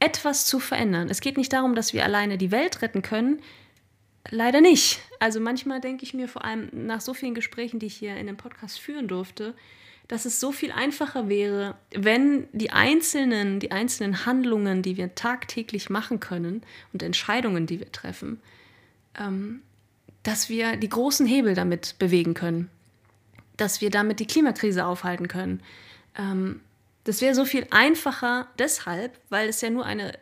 etwas 0.03 0.45
zu 0.45 0.59
verändern. 0.59 1.07
Es 1.09 1.21
geht 1.21 1.37
nicht 1.37 1.53
darum, 1.53 1.75
dass 1.75 1.93
wir 1.93 2.03
alleine 2.03 2.37
die 2.37 2.51
Welt 2.51 2.81
retten 2.81 3.01
können. 3.01 3.39
Leider 4.29 4.59
nicht. 4.59 4.99
Also 5.19 5.39
manchmal 5.39 5.79
denke 5.79 6.03
ich 6.03 6.13
mir 6.13 6.27
vor 6.27 6.43
allem 6.43 6.69
nach 6.73 6.99
so 6.99 7.13
vielen 7.13 7.33
Gesprächen, 7.33 7.79
die 7.79 7.85
ich 7.85 7.95
hier 7.95 8.17
in 8.17 8.27
dem 8.27 8.35
Podcast 8.35 8.79
führen 8.79 9.07
durfte, 9.07 9.53
dass 10.09 10.25
es 10.25 10.41
so 10.41 10.51
viel 10.51 10.73
einfacher 10.73 11.29
wäre, 11.29 11.75
wenn 11.95 12.47
die 12.51 12.71
einzelnen, 12.71 13.61
die 13.61 13.71
einzelnen 13.71 14.25
Handlungen, 14.25 14.81
die 14.81 14.97
wir 14.97 15.15
tagtäglich 15.15 15.89
machen 15.89 16.19
können 16.19 16.63
und 16.91 17.01
Entscheidungen, 17.01 17.65
die 17.65 17.79
wir 17.79 17.91
treffen, 17.93 18.41
ähm, 19.17 19.61
dass 20.23 20.49
wir 20.49 20.75
die 20.75 20.89
großen 20.89 21.25
Hebel 21.25 21.53
damit 21.53 21.95
bewegen 21.97 22.33
können, 22.33 22.69
dass 23.55 23.79
wir 23.79 23.89
damit 23.89 24.19
die 24.19 24.27
Klimakrise 24.27 24.85
aufhalten 24.85 25.29
können, 25.29 25.61
ähm, 26.17 26.59
das 27.03 27.21
wäre 27.21 27.35
so 27.35 27.45
viel 27.45 27.67
einfacher 27.69 28.47
deshalb, 28.57 29.19
weil 29.29 29.49
es 29.49 29.61
ja 29.61 29.69
nur 29.69 29.85
eine, 29.85 30.17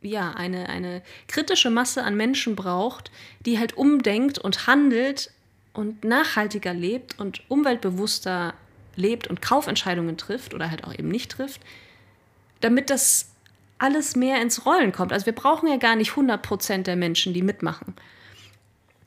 ja, 0.00 0.32
eine, 0.32 0.68
eine 0.68 1.02
kritische 1.26 1.70
Masse 1.70 2.04
an 2.04 2.16
Menschen 2.16 2.56
braucht, 2.56 3.10
die 3.40 3.58
halt 3.58 3.76
umdenkt 3.76 4.38
und 4.38 4.66
handelt 4.66 5.30
und 5.74 6.04
nachhaltiger 6.04 6.72
lebt 6.72 7.18
und 7.18 7.42
umweltbewusster 7.48 8.54
lebt 8.96 9.28
und 9.28 9.42
Kaufentscheidungen 9.42 10.16
trifft 10.16 10.54
oder 10.54 10.70
halt 10.70 10.84
auch 10.84 10.92
eben 10.92 11.08
nicht 11.08 11.30
trifft, 11.30 11.60
damit 12.60 12.90
das 12.90 13.30
alles 13.78 14.16
mehr 14.16 14.42
ins 14.42 14.66
Rollen 14.66 14.92
kommt. 14.92 15.12
Also 15.12 15.26
wir 15.26 15.34
brauchen 15.34 15.68
ja 15.68 15.76
gar 15.76 15.94
nicht 15.96 16.12
100% 16.12 16.82
der 16.82 16.96
Menschen, 16.96 17.32
die 17.32 17.42
mitmachen. 17.42 17.94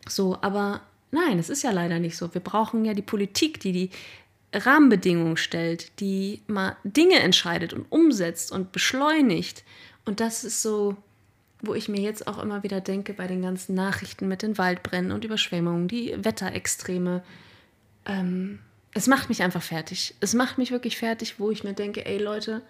So, 0.07 0.37
aber 0.41 0.81
nein, 1.11 1.39
es 1.39 1.49
ist 1.49 1.63
ja 1.63 1.71
leider 1.71 1.99
nicht 1.99 2.15
so. 2.15 2.33
Wir 2.33 2.41
brauchen 2.41 2.85
ja 2.85 2.93
die 2.93 3.01
Politik, 3.01 3.59
die 3.59 3.73
die 3.73 3.89
Rahmenbedingungen 4.53 5.37
stellt, 5.37 5.99
die 5.99 6.41
mal 6.47 6.75
Dinge 6.83 7.19
entscheidet 7.19 7.73
und 7.73 7.85
umsetzt 7.89 8.51
und 8.51 8.71
beschleunigt. 8.71 9.63
Und 10.05 10.19
das 10.19 10.43
ist 10.43 10.61
so, 10.61 10.97
wo 11.61 11.73
ich 11.73 11.87
mir 11.87 12.01
jetzt 12.01 12.27
auch 12.27 12.41
immer 12.41 12.63
wieder 12.63 12.81
denke 12.81 13.13
bei 13.13 13.27
den 13.27 13.41
ganzen 13.41 13.75
Nachrichten 13.75 14.27
mit 14.27 14.41
den 14.41 14.57
Waldbränden 14.57 15.11
und 15.11 15.23
Überschwemmungen, 15.23 15.87
die 15.87 16.13
Wetterextreme. 16.17 17.23
Ähm, 18.05 18.59
es 18.93 19.07
macht 19.07 19.29
mich 19.29 19.41
einfach 19.43 19.61
fertig. 19.61 20.15
Es 20.19 20.33
macht 20.33 20.57
mich 20.57 20.71
wirklich 20.71 20.97
fertig, 20.97 21.39
wo 21.39 21.51
ich 21.51 21.63
mir 21.63 21.73
denke, 21.73 22.05
ey 22.05 22.17
Leute, 22.17 22.61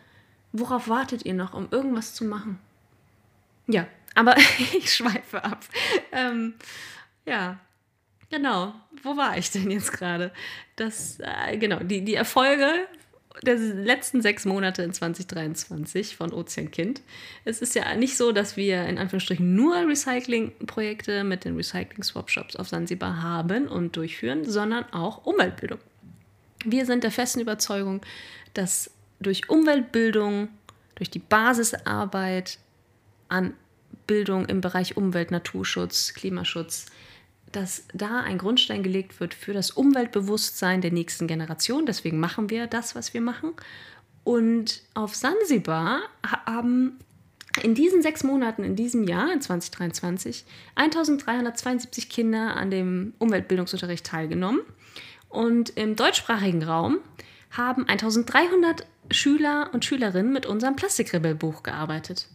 worauf 0.51 0.87
wartet 0.87 1.25
ihr 1.25 1.33
noch, 1.33 1.53
um 1.53 1.67
irgendwas 1.71 2.13
zu 2.13 2.25
machen? 2.25 2.59
Ja, 3.67 3.87
aber 4.13 4.35
ich 4.77 4.93
schweife 4.93 5.43
ab. 5.43 5.65
Ähm, 6.11 6.53
ja, 7.25 7.59
Genau. 8.31 8.73
Wo 9.03 9.17
war 9.17 9.37
ich 9.37 9.51
denn 9.51 9.69
jetzt 9.69 9.91
gerade? 9.91 10.31
Das, 10.77 11.19
äh, 11.19 11.57
genau, 11.57 11.79
die, 11.79 12.03
die 12.03 12.15
Erfolge 12.15 12.87
der 13.43 13.55
letzten 13.55 14.21
sechs 14.21 14.45
Monate 14.45 14.83
in 14.83 14.93
2023 14.93 16.15
von 16.15 16.33
Ozeankind. 16.33 17.01
Es 17.45 17.61
ist 17.61 17.75
ja 17.75 17.95
nicht 17.95 18.17
so, 18.17 18.31
dass 18.31 18.57
wir 18.57 18.85
in 18.85 18.97
Anführungsstrichen 18.97 19.55
nur 19.55 19.75
Recycling-Projekte 19.87 21.23
mit 21.23 21.45
den 21.45 21.55
Recycling-Swap-Shops 21.55 22.55
auf 22.55 22.67
Sansibar 22.67 23.21
haben 23.21 23.67
und 23.67 23.95
durchführen, 23.95 24.45
sondern 24.45 24.85
auch 24.91 25.25
Umweltbildung. 25.25 25.79
Wir 26.65 26.85
sind 26.85 27.03
der 27.03 27.11
festen 27.11 27.39
Überzeugung, 27.39 28.01
dass 28.53 28.91
durch 29.19 29.49
Umweltbildung, 29.49 30.49
durch 30.95 31.09
die 31.09 31.19
Basisarbeit 31.19 32.59
an 33.29 33.53
Bildung 34.07 34.45
im 34.47 34.61
Bereich 34.61 34.97
Umwelt, 34.97 35.31
Naturschutz, 35.31 36.13
Klimaschutz, 36.13 36.87
dass 37.51 37.85
da 37.93 38.21
ein 38.21 38.37
Grundstein 38.37 38.83
gelegt 38.83 39.19
wird 39.19 39.33
für 39.33 39.53
das 39.53 39.71
Umweltbewusstsein 39.71 40.81
der 40.81 40.91
nächsten 40.91 41.27
Generation. 41.27 41.85
Deswegen 41.85 42.19
machen 42.19 42.49
wir 42.49 42.67
das, 42.67 42.95
was 42.95 43.13
wir 43.13 43.21
machen. 43.21 43.53
Und 44.23 44.81
auf 44.93 45.15
Sansibar 45.15 46.01
haben 46.23 46.99
in 47.63 47.75
diesen 47.75 48.01
sechs 48.01 48.23
Monaten, 48.23 48.63
in 48.63 48.75
diesem 48.75 49.03
Jahr, 49.03 49.31
in 49.33 49.41
2023, 49.41 50.45
1372 50.75 52.09
Kinder 52.09 52.55
an 52.55 52.71
dem 52.71 53.13
Umweltbildungsunterricht 53.19 54.05
teilgenommen. 54.05 54.61
Und 55.29 55.71
im 55.71 55.95
deutschsprachigen 55.95 56.63
Raum 56.63 56.99
haben 57.51 57.87
1300 57.87 58.85
Schüler 59.09 59.69
und 59.73 59.83
Schülerinnen 59.83 60.31
mit 60.31 60.45
unserem 60.45 60.75
Plastikrebellbuch 60.75 61.63
gearbeitet. 61.63 62.27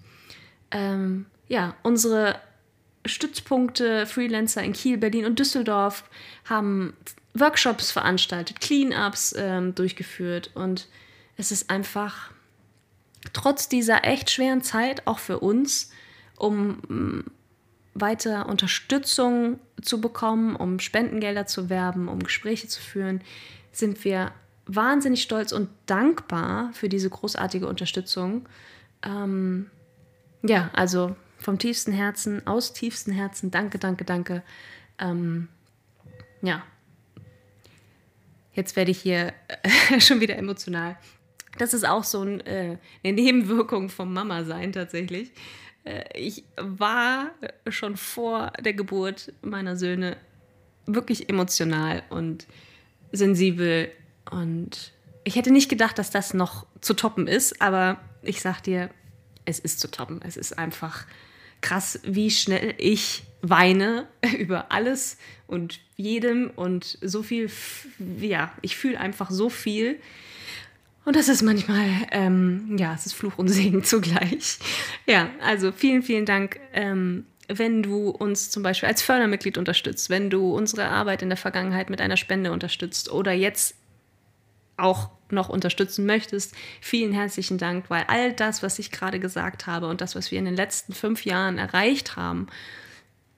Ähm, 0.70 1.26
ja, 1.48 1.74
unsere 1.82 2.40
Stützpunkte, 3.08 4.06
Freelancer 4.06 4.62
in 4.62 4.72
Kiel, 4.72 4.98
Berlin 4.98 5.26
und 5.26 5.38
Düsseldorf 5.38 6.04
haben 6.44 6.94
Workshops 7.34 7.92
veranstaltet, 7.92 8.60
Cleanups 8.60 9.34
ähm, 9.36 9.74
durchgeführt 9.74 10.50
und 10.54 10.88
es 11.36 11.52
ist 11.52 11.70
einfach 11.70 12.30
trotz 13.32 13.68
dieser 13.68 14.04
echt 14.04 14.30
schweren 14.30 14.62
Zeit 14.62 15.06
auch 15.06 15.18
für 15.18 15.40
uns, 15.40 15.90
um 16.36 16.78
mm, 16.88 17.24
weiter 17.94 18.48
Unterstützung 18.48 19.58
zu 19.82 20.00
bekommen, 20.00 20.56
um 20.56 20.78
Spendengelder 20.80 21.46
zu 21.46 21.70
werben, 21.70 22.08
um 22.08 22.20
Gespräche 22.20 22.68
zu 22.68 22.80
führen, 22.80 23.22
sind 23.72 24.04
wir 24.04 24.32
wahnsinnig 24.66 25.22
stolz 25.22 25.52
und 25.52 25.68
dankbar 25.86 26.70
für 26.72 26.88
diese 26.88 27.08
großartige 27.08 27.66
Unterstützung. 27.66 28.48
Ähm, 29.02 29.70
ja, 30.42 30.70
also 30.72 31.16
vom 31.46 31.60
tiefsten 31.60 31.92
Herzen, 31.92 32.44
aus 32.44 32.72
tiefstem 32.72 33.14
Herzen, 33.14 33.52
danke, 33.52 33.78
danke, 33.78 34.04
danke. 34.04 34.42
Ähm, 34.98 35.46
ja, 36.42 36.64
jetzt 38.54 38.74
werde 38.74 38.90
ich 38.90 38.98
hier 38.98 39.32
äh, 39.62 40.00
schon 40.00 40.18
wieder 40.18 40.36
emotional. 40.38 40.98
Das 41.56 41.72
ist 41.72 41.86
auch 41.86 42.02
so 42.02 42.22
ein, 42.22 42.40
äh, 42.40 42.78
eine 43.04 43.12
Nebenwirkung 43.12 43.90
vom 43.90 44.12
Mama 44.12 44.42
sein 44.42 44.72
tatsächlich. 44.72 45.30
Äh, 45.84 46.02
ich 46.18 46.42
war 46.56 47.30
schon 47.68 47.96
vor 47.96 48.52
der 48.58 48.72
Geburt 48.72 49.32
meiner 49.40 49.76
Söhne 49.76 50.16
wirklich 50.84 51.28
emotional 51.28 52.02
und 52.10 52.48
sensibel 53.12 53.92
und 54.32 54.92
ich 55.22 55.36
hätte 55.36 55.52
nicht 55.52 55.68
gedacht, 55.68 55.96
dass 56.00 56.10
das 56.10 56.34
noch 56.34 56.66
zu 56.80 56.94
toppen 56.94 57.28
ist, 57.28 57.62
aber 57.62 58.00
ich 58.22 58.40
sag 58.40 58.62
dir, 58.62 58.90
es 59.44 59.60
ist 59.60 59.78
zu 59.78 59.88
toppen. 59.88 60.20
Es 60.24 60.36
ist 60.36 60.58
einfach 60.58 61.06
krass, 61.60 62.00
wie 62.04 62.30
schnell 62.30 62.74
ich 62.78 63.22
weine 63.42 64.06
über 64.38 64.72
alles 64.72 65.18
und 65.46 65.80
jedem 65.96 66.50
und 66.54 66.98
so 67.00 67.22
viel, 67.22 67.50
ja, 68.18 68.52
ich 68.62 68.76
fühle 68.76 68.98
einfach 69.00 69.30
so 69.30 69.48
viel. 69.48 69.98
Und 71.04 71.14
das 71.14 71.28
ist 71.28 71.42
manchmal, 71.42 71.88
ähm, 72.10 72.76
ja, 72.78 72.92
es 72.94 73.06
ist 73.06 73.12
Fluch 73.12 73.38
und 73.38 73.48
Segen 73.48 73.84
zugleich. 73.84 74.58
Ja, 75.06 75.30
also 75.40 75.70
vielen, 75.70 76.02
vielen 76.02 76.26
Dank, 76.26 76.58
ähm, 76.72 77.26
wenn 77.48 77.84
du 77.84 78.10
uns 78.10 78.50
zum 78.50 78.64
Beispiel 78.64 78.88
als 78.88 79.02
Fördermitglied 79.02 79.56
unterstützt, 79.56 80.10
wenn 80.10 80.30
du 80.30 80.52
unsere 80.52 80.88
Arbeit 80.88 81.22
in 81.22 81.28
der 81.28 81.36
Vergangenheit 81.36 81.90
mit 81.90 82.00
einer 82.00 82.16
Spende 82.16 82.50
unterstützt 82.50 83.10
oder 83.10 83.32
jetzt 83.32 83.76
auch 84.76 85.10
noch 85.30 85.48
unterstützen 85.48 86.06
möchtest, 86.06 86.54
vielen 86.80 87.12
herzlichen 87.12 87.58
Dank, 87.58 87.90
weil 87.90 88.04
all 88.08 88.32
das, 88.32 88.62
was 88.62 88.78
ich 88.78 88.92
gerade 88.92 89.18
gesagt 89.18 89.66
habe 89.66 89.88
und 89.88 90.00
das, 90.00 90.14
was 90.14 90.30
wir 90.30 90.38
in 90.38 90.44
den 90.44 90.56
letzten 90.56 90.92
fünf 90.92 91.24
Jahren 91.24 91.58
erreicht 91.58 92.16
haben 92.16 92.46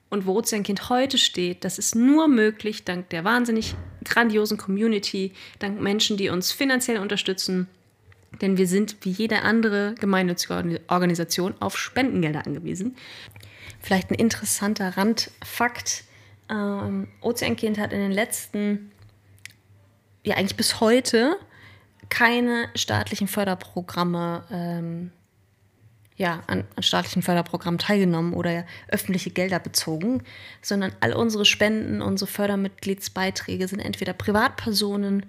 und 0.09 0.25
wo 0.25 0.35
Ozeankind 0.35 0.89
heute 0.89 1.17
steht, 1.17 1.63
das 1.63 1.79
ist 1.79 1.95
nur 1.95 2.27
möglich 2.27 2.83
dank 2.85 3.09
der 3.09 3.23
wahnsinnig 3.23 3.75
grandiosen 4.05 4.57
Community, 4.57 5.33
dank 5.59 5.81
Menschen, 5.81 6.17
die 6.17 6.29
uns 6.29 6.51
finanziell 6.51 6.99
unterstützen, 6.99 7.67
denn 8.41 8.57
wir 8.57 8.67
sind 8.67 8.97
wie 9.01 9.11
jede 9.11 9.41
andere 9.41 9.95
gemeinnützige 9.99 10.81
Organisation 10.87 11.55
auf 11.59 11.77
Spendengelder 11.77 12.45
angewiesen. 12.45 12.95
Vielleicht 13.81 14.11
ein 14.11 14.15
interessanter 14.15 14.97
Randfakt. 14.97 16.03
Ähm, 16.49 17.07
Ozeankind 17.21 17.77
hat 17.77 17.93
in 17.93 17.99
den 17.99 18.11
letzten, 18.11 18.91
ja 20.23 20.35
eigentlich 20.35 20.57
bis 20.57 20.79
heute, 20.79 21.37
keine 22.09 22.69
staatlichen 22.75 23.27
Förderprogramme 23.27 24.43
ähm, 24.51 25.11
ja, 26.19 26.43
an, 26.47 26.65
an, 26.75 26.83
staatlichen 26.83 27.21
Förderprogrammen 27.21 27.77
teilgenommen 27.77 28.33
oder 28.33 28.65
öffentliche 28.89 29.29
Gelder 29.29 29.59
bezogen, 29.59 30.21
sondern 30.61 30.91
all 30.99 31.13
unsere 31.13 31.45
Spenden, 31.45 32.01
unsere 32.01 32.29
Fördermitgliedsbeiträge 32.29 33.67
sind 33.69 33.79
entweder 33.79 34.11
Privatpersonen 34.11 35.25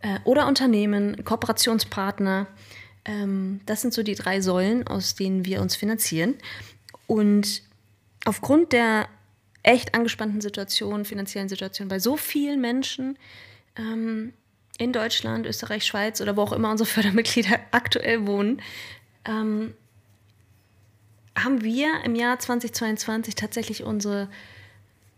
äh, 0.00 0.18
oder 0.24 0.46
Unternehmen, 0.46 1.24
Kooperationspartner. 1.24 2.46
Ähm, 3.06 3.60
das 3.64 3.80
sind 3.80 3.94
so 3.94 4.02
die 4.02 4.14
drei 4.14 4.42
Säulen, 4.42 4.86
aus 4.86 5.14
denen 5.14 5.46
wir 5.46 5.62
uns 5.62 5.76
finanzieren. 5.76 6.34
Und 7.06 7.62
aufgrund 8.26 8.74
der 8.74 9.08
echt 9.62 9.94
angespannten 9.94 10.42
Situation, 10.42 11.06
finanziellen 11.06 11.48
Situation 11.48 11.88
bei 11.88 11.98
so 11.98 12.18
vielen 12.18 12.60
Menschen 12.60 13.18
ähm, 13.76 14.32
in 14.78 14.92
Deutschland, 14.92 15.46
Österreich, 15.46 15.84
Schweiz 15.84 16.20
oder 16.20 16.36
wo 16.36 16.42
auch 16.42 16.52
immer 16.52 16.70
unsere 16.70 16.88
Fördermitglieder 16.90 17.58
aktuell 17.70 18.26
wohnen, 18.26 18.60
ähm, 19.24 19.74
haben 21.36 21.62
wir 21.62 21.88
im 22.04 22.14
Jahr 22.14 22.38
2022 22.38 23.34
tatsächlich 23.34 23.82
unsere 23.82 24.28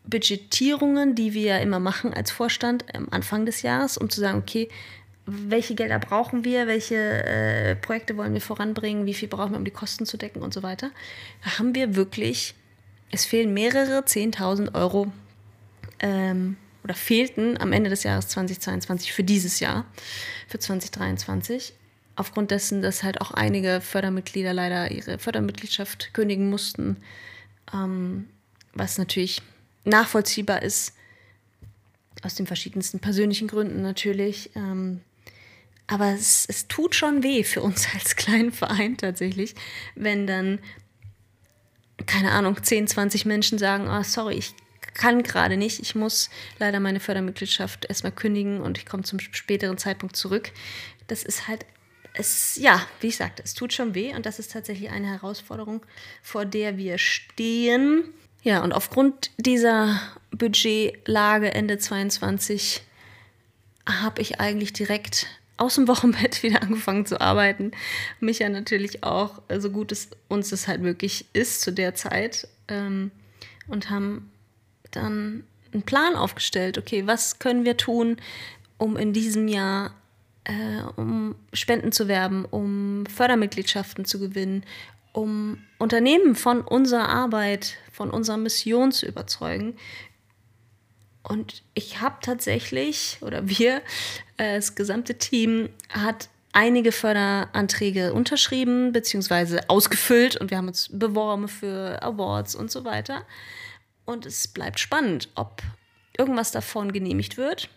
Budgetierungen, 0.05 1.15
die 1.15 1.35
wir 1.35 1.61
immer 1.61 1.81
machen 1.81 2.15
als 2.15 2.31
Vorstand 2.31 2.85
am 2.95 3.09
Anfang 3.11 3.45
des 3.45 3.63
Jahres, 3.63 3.99
um 3.99 4.09
zu 4.09 4.21
sagen, 4.21 4.39
okay, 4.39 4.69
welche 5.27 5.75
Gelder 5.75 5.99
brauchen 5.99 6.45
wir, 6.45 6.69
welche 6.69 6.95
äh, 6.95 7.75
Projekte 7.75 8.17
wollen 8.17 8.33
wir 8.33 8.41
voranbringen, 8.41 9.07
wie 9.07 9.15
viel 9.15 9.29
brauchen 9.29 9.51
wir, 9.53 9.59
um 9.59 9.65
die 9.65 9.73
Kosten 9.73 10.07
zu 10.07 10.17
decken 10.17 10.41
und 10.43 10.55
so 10.55 10.63
weiter. 10.63 10.91
Da 11.45 11.59
haben 11.59 11.75
wir 11.75 11.97
wirklich 11.97 12.55
es 13.11 13.25
fehlen 13.25 13.55
mehrere 13.55 14.01
10.000 14.01 14.75
Euro 14.75 15.13
ähm, 16.01 16.57
oder 16.87 16.95
fehlten 16.95 17.61
am 17.61 17.73
Ende 17.73 17.91
des 17.91 18.05
Jahres 18.05 18.29
2022 18.29 19.13
für 19.13 19.25
dieses 19.25 19.59
Jahr, 19.59 19.87
für 20.47 20.61
2023. 20.61 21.73
Aufgrund 22.15 22.53
dessen, 22.53 22.81
dass 22.81 23.03
halt 23.03 23.21
auch 23.21 23.33
einige 23.33 23.81
Fördermitglieder 23.81 24.55
leider 24.55 24.93
ihre 24.93 25.19
Fördermitgliedschaft 25.19 26.15
kündigen 26.15 26.49
mussten, 26.49 26.99
ähm, 27.75 28.29
was 28.73 28.99
natürlich 28.99 29.43
nachvollziehbar 29.85 30.63
ist, 30.63 30.95
aus 32.23 32.37
den 32.37 32.47
verschiedensten 32.47 33.01
persönlichen 33.01 33.49
Gründen 33.49 33.83
natürlich. 33.83 34.51
Ähm, 34.55 35.01
aber 35.89 36.13
es, 36.13 36.47
es 36.49 36.69
tut 36.69 36.95
schon 36.95 37.25
weh 37.25 37.43
für 37.43 37.63
uns 37.63 37.89
als 37.95 38.15
kleinen 38.15 38.53
Verein 38.53 38.97
tatsächlich, 38.97 39.57
wenn 39.97 40.29
dann 40.29 40.61
keine 42.07 42.31
Ahnung, 42.31 42.63
10, 42.63 42.87
20 42.87 43.25
Menschen 43.25 43.59
sagen, 43.59 43.89
oh, 43.89 44.03
sorry, 44.05 44.35
ich 44.35 44.55
kann 44.97 45.23
gerade 45.23 45.57
nicht, 45.57 45.81
ich 45.81 45.95
muss 45.95 46.31
leider 46.59 46.81
meine 46.81 47.01
Fördermitgliedschaft 47.01 47.85
erstmal 47.85 48.13
kündigen 48.13 48.61
und 48.61 48.79
ich 48.79 48.87
komme 48.87 49.03
zum 49.03 49.21
späteren 49.21 49.79
Zeitpunkt 49.79 50.17
zurück. 50.17 50.51
Das 51.07 51.23
ist 51.23 51.47
halt, 51.49 51.67
es, 52.15 52.57
ja, 52.57 52.81
wie 53.01 53.09
ich 53.09 53.17
sagte, 53.17 53.43
es 53.45 53.55
tut 53.55 53.73
schon 53.73 53.95
weh 53.95 54.15
und 54.15 54.27
das 54.27 54.39
ist 54.39 54.53
tatsächlich 54.53 54.91
eine 54.91 55.07
Herausforderung, 55.07 55.85
vor 56.23 56.45
der 56.45 56.79
wir 56.79 56.99
stehen. 56.99 58.05
Ja, 58.43 58.63
und 58.63 58.73
aufgrund 58.73 59.31
dieser 59.37 60.01
Budgetlage 60.31 61.53
Ende 61.53 61.79
22 61.79 62.83
habe 63.87 64.23
ich 64.23 64.41
eigentlich 64.41 64.73
direkt 64.73 65.27
aus 65.59 65.75
dem 65.75 65.89
Wochenbett 65.89 66.43
wieder 66.43 66.63
angefangen 66.63 67.07
zu 67.07 67.21
arbeiten. 67.21 67.73
Mich 68.21 68.39
ja 68.39 68.49
natürlich 68.49 69.05
auch, 69.05 69.43
so 69.59 69.71
gut 69.71 69.93
es 69.93 70.09
uns 70.29 70.51
das 70.51 70.69
halt 70.69 70.81
möglich 70.81 71.27
ist 71.33 71.61
zu 71.61 71.73
der 71.73 71.95
Zeit. 71.95 72.49
Ähm, 72.69 73.11
und 73.69 73.91
haben 73.91 74.31
dann 74.97 75.45
einen 75.73 75.83
Plan 75.83 76.17
aufgestellt. 76.17 76.79
Okay, 76.79 77.07
was 77.07 77.39
können 77.39 77.65
wir 77.65 77.77
tun, 77.77 78.17
um 78.79 78.97
in 78.97 79.13
diesem 79.13 79.49
Jahr 79.49 79.95
äh, 80.45 80.83
um 80.97 81.35
Spenden 81.53 81.93
zu 81.93 82.09
werben, 82.09 82.45
um 82.45 83.05
Fördermitgliedschaften 83.07 84.05
zu 84.05 84.19
gewinnen, 84.19 84.65
um 85.13 85.59
Unternehmen 85.79 86.35
von 86.35 86.61
unserer 86.61 87.09
Arbeit, 87.09 87.77
von 87.93 88.11
unserer 88.11 88.37
Mission 88.37 88.93
zu 88.93 89.07
überzeugen, 89.07 89.77
und 91.29 91.65
ich 91.75 92.01
habe 92.01 92.17
tatsächlich, 92.21 93.19
oder 93.21 93.49
wir, 93.49 93.83
äh, 94.37 94.57
das 94.57 94.77
gesamte 94.77 95.19
Team 95.19 95.71
hat 95.91 96.29
einige 96.53 96.93
Förderanträge 96.93 98.15
unterschrieben 98.15 98.93
bzw. 98.93 99.61
ausgefüllt 99.67 100.37
und 100.37 100.51
wir 100.51 100.59
haben 100.59 100.69
uns 100.69 100.89
beworben 100.91 101.49
für 101.49 102.01
Awards 102.03 102.55
und 102.55 102.71
so 102.71 102.85
weiter. 102.85 103.25
Und 104.07 104.25
es 104.25 104.49
bleibt 104.49 104.81
spannend, 104.81 105.29
ob 105.35 105.63
irgendwas 106.17 106.53
davon 106.53 106.93
genehmigt 106.93 107.37
wird, 107.37 107.69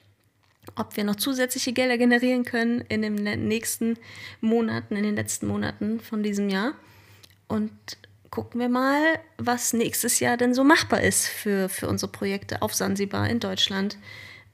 ob 0.75 0.95
wir 0.95 1.03
noch 1.03 1.15
zusätzliche 1.15 1.73
Gelder 1.73 1.97
generieren 1.97 2.45
können 2.45 2.81
in 2.81 3.01
den 3.01 3.15
nächsten 3.47 3.97
Monaten, 4.39 4.95
in 4.95 5.03
den 5.03 5.15
letzten 5.15 5.47
Monaten 5.47 5.99
von 5.99 6.23
diesem 6.23 6.49
Jahr. 6.49 6.73
Und 7.47 7.71
gucken 8.29 8.61
wir 8.61 8.69
mal, 8.69 9.19
was 9.37 9.73
nächstes 9.73 10.19
Jahr 10.19 10.37
denn 10.37 10.53
so 10.53 10.63
machbar 10.63 11.01
ist 11.01 11.27
für, 11.27 11.67
für 11.67 11.87
unsere 11.87 12.11
Projekte 12.11 12.61
auf 12.61 12.73
Sansibar 12.73 13.29
in 13.29 13.39
Deutschland. 13.39 13.97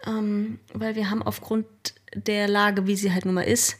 Ähm, 0.05 0.59
weil 0.73 0.95
wir 0.95 1.09
haben 1.09 1.21
aufgrund 1.21 1.65
der 2.13 2.47
Lage, 2.47 2.87
wie 2.87 2.95
sie 2.95 3.11
halt 3.11 3.25
nun 3.25 3.35
mal 3.35 3.41
ist, 3.41 3.77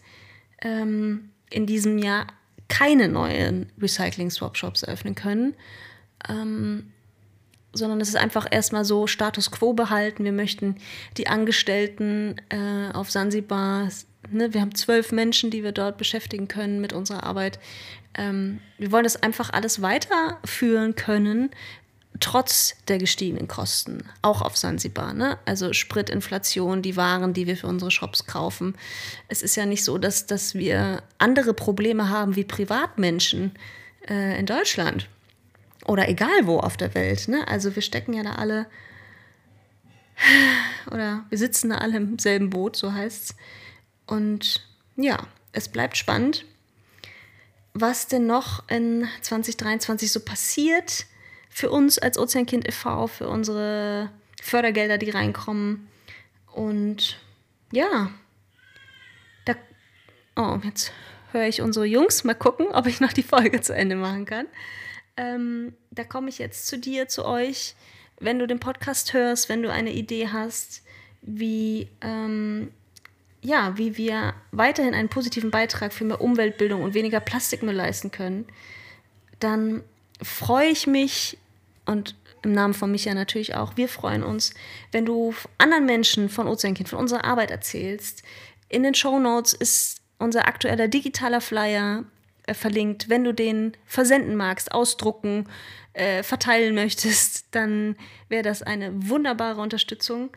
ähm, 0.62 1.30
in 1.50 1.66
diesem 1.66 1.98
Jahr 1.98 2.28
keine 2.68 3.08
neuen 3.08 3.72
Recycling-Swap-Shops 3.80 4.84
eröffnen 4.84 5.16
können. 5.16 5.56
Ähm, 6.28 6.92
sondern 7.76 8.02
es 8.02 8.10
ist 8.10 8.16
einfach 8.16 8.48
erstmal 8.50 8.86
so 8.86 9.06
Status 9.06 9.52
quo 9.52 9.74
behalten. 9.74 10.24
Wir 10.24 10.32
möchten 10.32 10.78
die 11.18 11.28
Angestellten 11.28 12.36
äh, 12.50 12.92
auf 12.94 13.12
Sansibar, 13.12 13.90
ne, 14.32 14.54
wir 14.54 14.62
haben 14.62 14.74
zwölf 14.76 15.12
Menschen, 15.12 15.52
die 15.52 15.64
wir 15.64 15.72
dort 15.72 15.98
beschäftigen 15.98 16.48
können 16.48 16.82
mit 16.82 16.94
unserer 16.94 17.24
Arbeit, 17.24 17.60
ähm, 18.18 18.60
wir 18.78 18.92
wollen 18.92 19.04
das 19.04 19.22
einfach 19.22 19.52
alles 19.52 19.82
weiterführen 19.82 20.96
können, 20.96 21.52
trotz 22.22 22.76
der 22.88 22.98
gestiegenen 22.98 23.50
Kosten, 23.50 24.06
auch 24.22 24.42
auf 24.42 24.56
Sansibar. 24.56 25.14
Ne? 25.14 25.38
Also 25.46 25.74
Spritinflation, 25.74 26.82
die 26.82 26.96
Waren, 26.96 27.34
die 27.34 27.46
wir 27.46 27.58
für 27.58 27.68
unsere 27.68 27.92
Shops 27.92 28.26
kaufen. 28.26 28.76
Es 29.28 29.42
ist 29.42 29.58
ja 29.58 29.66
nicht 29.66 29.84
so, 29.84 29.98
dass, 29.98 30.26
dass 30.26 30.56
wir 30.56 31.04
andere 31.18 31.54
Probleme 31.54 32.10
haben 32.10 32.38
wie 32.38 32.46
Privatmenschen 32.46 33.52
äh, 34.08 34.40
in 34.40 34.46
Deutschland 34.46 35.10
oder 35.88 36.10
egal 36.10 36.46
wo 36.46 36.60
auf 36.60 36.78
der 36.78 36.94
Welt. 36.96 37.28
Ne? 37.28 37.48
Also 37.48 37.76
wir 37.76 37.82
stecken 37.82 38.14
ja 38.14 38.24
da 38.24 38.34
alle 38.34 38.68
oder 40.92 41.26
wir 41.30 41.38
sitzen 41.38 41.70
da 41.70 41.78
alle 41.80 41.98
im 41.98 42.20
selben 42.20 42.50
Boot, 42.50 42.76
so 42.76 42.94
heißt 42.94 43.24
es. 43.24 43.36
Und 44.06 44.66
ja, 44.96 45.28
es 45.52 45.68
bleibt 45.68 45.98
spannend 45.98 46.46
was 47.76 48.08
denn 48.08 48.26
noch 48.26 48.68
in 48.70 49.08
2023 49.22 50.10
so 50.12 50.22
passiert 50.22 51.06
für 51.50 51.70
uns 51.70 52.00
als 52.00 52.18
Ozeankind 52.18 52.68
e.V., 52.68 53.08
für 53.08 53.28
unsere 53.28 54.10
Fördergelder, 54.42 54.98
die 54.98 55.10
reinkommen. 55.10 55.88
Und 56.54 57.20
ja, 57.72 58.12
da. 59.44 59.56
Oh, 60.38 60.60
jetzt 60.64 60.94
höre 61.34 61.48
ich 61.48 61.62
unsere 61.62 61.86
Jungs. 61.86 62.24
Mal 62.24 62.34
gucken, 62.34 62.68
ob 62.68 62.88
ich 62.88 63.02
noch 63.02 63.12
die 63.12 63.24
Folge 63.24 63.60
zu 63.60 63.76
Ende 63.76 63.98
machen 63.98 64.26
kann. 64.26 64.48
Ähm, 65.18 65.74
da 65.92 66.04
komme 66.04 66.30
ich 66.30 66.40
jetzt 66.40 66.68
zu 66.68 66.78
dir, 66.78 67.08
zu 67.08 67.26
euch. 67.26 67.76
Wenn 68.20 68.40
du 68.40 68.48
den 68.48 68.60
Podcast 68.60 69.14
hörst, 69.14 69.50
wenn 69.50 69.62
du 69.62 69.72
eine 69.72 69.92
Idee 69.92 70.30
hast, 70.30 70.84
wie 71.22 71.90
ähm, 72.02 72.72
ja, 73.46 73.78
wie 73.78 73.96
wir 73.96 74.34
weiterhin 74.52 74.96
einen 74.96 75.10
positiven 75.10 75.52
Beitrag 75.52 75.94
für 75.94 76.04
mehr 76.04 76.20
Umweltbildung 76.20 76.82
und 76.82 76.96
weniger 76.96 77.20
Plastikmüll 77.20 77.76
leisten 77.76 78.10
können, 78.10 78.46
dann 79.40 79.84
freue 80.22 80.70
ich 80.70 80.88
mich 80.88 81.38
und 81.86 82.16
im 82.42 82.54
Namen 82.54 82.74
von 82.74 82.92
Micha 82.92 83.14
natürlich 83.14 83.56
auch, 83.56 83.78
wir 83.78 83.88
freuen 83.88 84.24
uns, 84.24 84.54
wenn 84.92 85.06
du 85.06 85.34
anderen 85.58 85.86
Menschen 85.86 86.30
von 86.30 86.48
Ozeankind, 86.48 86.90
von 86.90 87.00
unserer 87.00 87.26
Arbeit 87.26 87.52
erzählst. 87.52 88.24
In 88.70 88.84
den 88.84 88.96
Show 88.96 89.20
Notes 89.20 89.54
ist 89.54 90.02
unser 90.18 90.48
aktueller 90.48 90.88
digitaler 90.88 91.42
Flyer 91.42 92.04
äh, 92.48 92.54
verlinkt. 92.54 93.10
Wenn 93.10 93.24
du 93.24 93.34
den 93.34 93.76
versenden 93.86 94.36
magst, 94.36 94.72
ausdrucken, 94.72 95.48
äh, 95.94 96.24
verteilen 96.24 96.76
möchtest, 96.76 97.46
dann 97.52 97.96
wäre 98.30 98.44
das 98.44 98.62
eine 98.62 98.92
wunderbare 99.10 99.62
Unterstützung. 99.62 100.30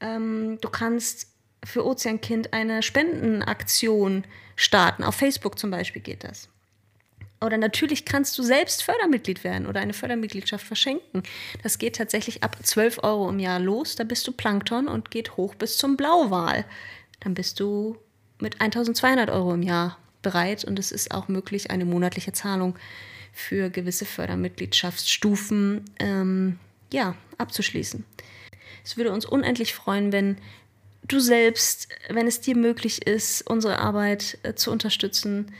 Ähm, 0.00 0.58
du 0.60 0.68
kannst 0.68 1.28
für 1.64 1.84
Ozeankind 1.84 2.52
eine 2.52 2.82
Spendenaktion 2.82 4.24
starten. 4.54 5.02
Auf 5.02 5.16
Facebook 5.16 5.58
zum 5.58 5.70
Beispiel 5.70 6.02
geht 6.02 6.24
das. 6.24 6.48
Oder 7.40 7.58
natürlich 7.58 8.04
kannst 8.04 8.38
du 8.38 8.42
selbst 8.42 8.82
Fördermitglied 8.82 9.44
werden 9.44 9.66
oder 9.66 9.80
eine 9.80 9.92
Fördermitgliedschaft 9.92 10.66
verschenken. 10.66 11.22
Das 11.62 11.78
geht 11.78 11.96
tatsächlich 11.96 12.42
ab 12.42 12.56
12 12.62 13.02
Euro 13.02 13.28
im 13.28 13.38
Jahr 13.38 13.60
los. 13.60 13.94
Da 13.96 14.04
bist 14.04 14.26
du 14.26 14.32
Plankton 14.32 14.88
und 14.88 15.10
geht 15.10 15.36
hoch 15.36 15.54
bis 15.54 15.76
zum 15.76 15.96
Blauwal. 15.96 16.64
Dann 17.20 17.34
bist 17.34 17.60
du 17.60 17.98
mit 18.38 18.60
1200 18.60 19.30
Euro 19.30 19.52
im 19.52 19.62
Jahr 19.62 19.98
bereit 20.22 20.64
und 20.64 20.78
es 20.78 20.92
ist 20.92 21.12
auch 21.12 21.28
möglich, 21.28 21.70
eine 21.70 21.84
monatliche 21.84 22.32
Zahlung 22.32 22.78
für 23.32 23.70
gewisse 23.70 24.04
Fördermitgliedschaftsstufen 24.04 25.84
ähm, 25.98 26.58
ja, 26.92 27.14
abzuschließen. 27.38 28.04
Es 28.84 28.96
würde 28.96 29.12
uns 29.12 29.26
unendlich 29.26 29.74
freuen, 29.74 30.12
wenn 30.12 30.38
du 31.02 31.20
selbst, 31.20 31.88
wenn 32.08 32.26
es 32.26 32.40
dir 32.40 32.56
möglich 32.56 33.06
ist, 33.06 33.42
unsere 33.42 33.78
Arbeit 33.78 34.38
äh, 34.42 34.54
zu 34.54 34.70
unterstützen 34.70 35.52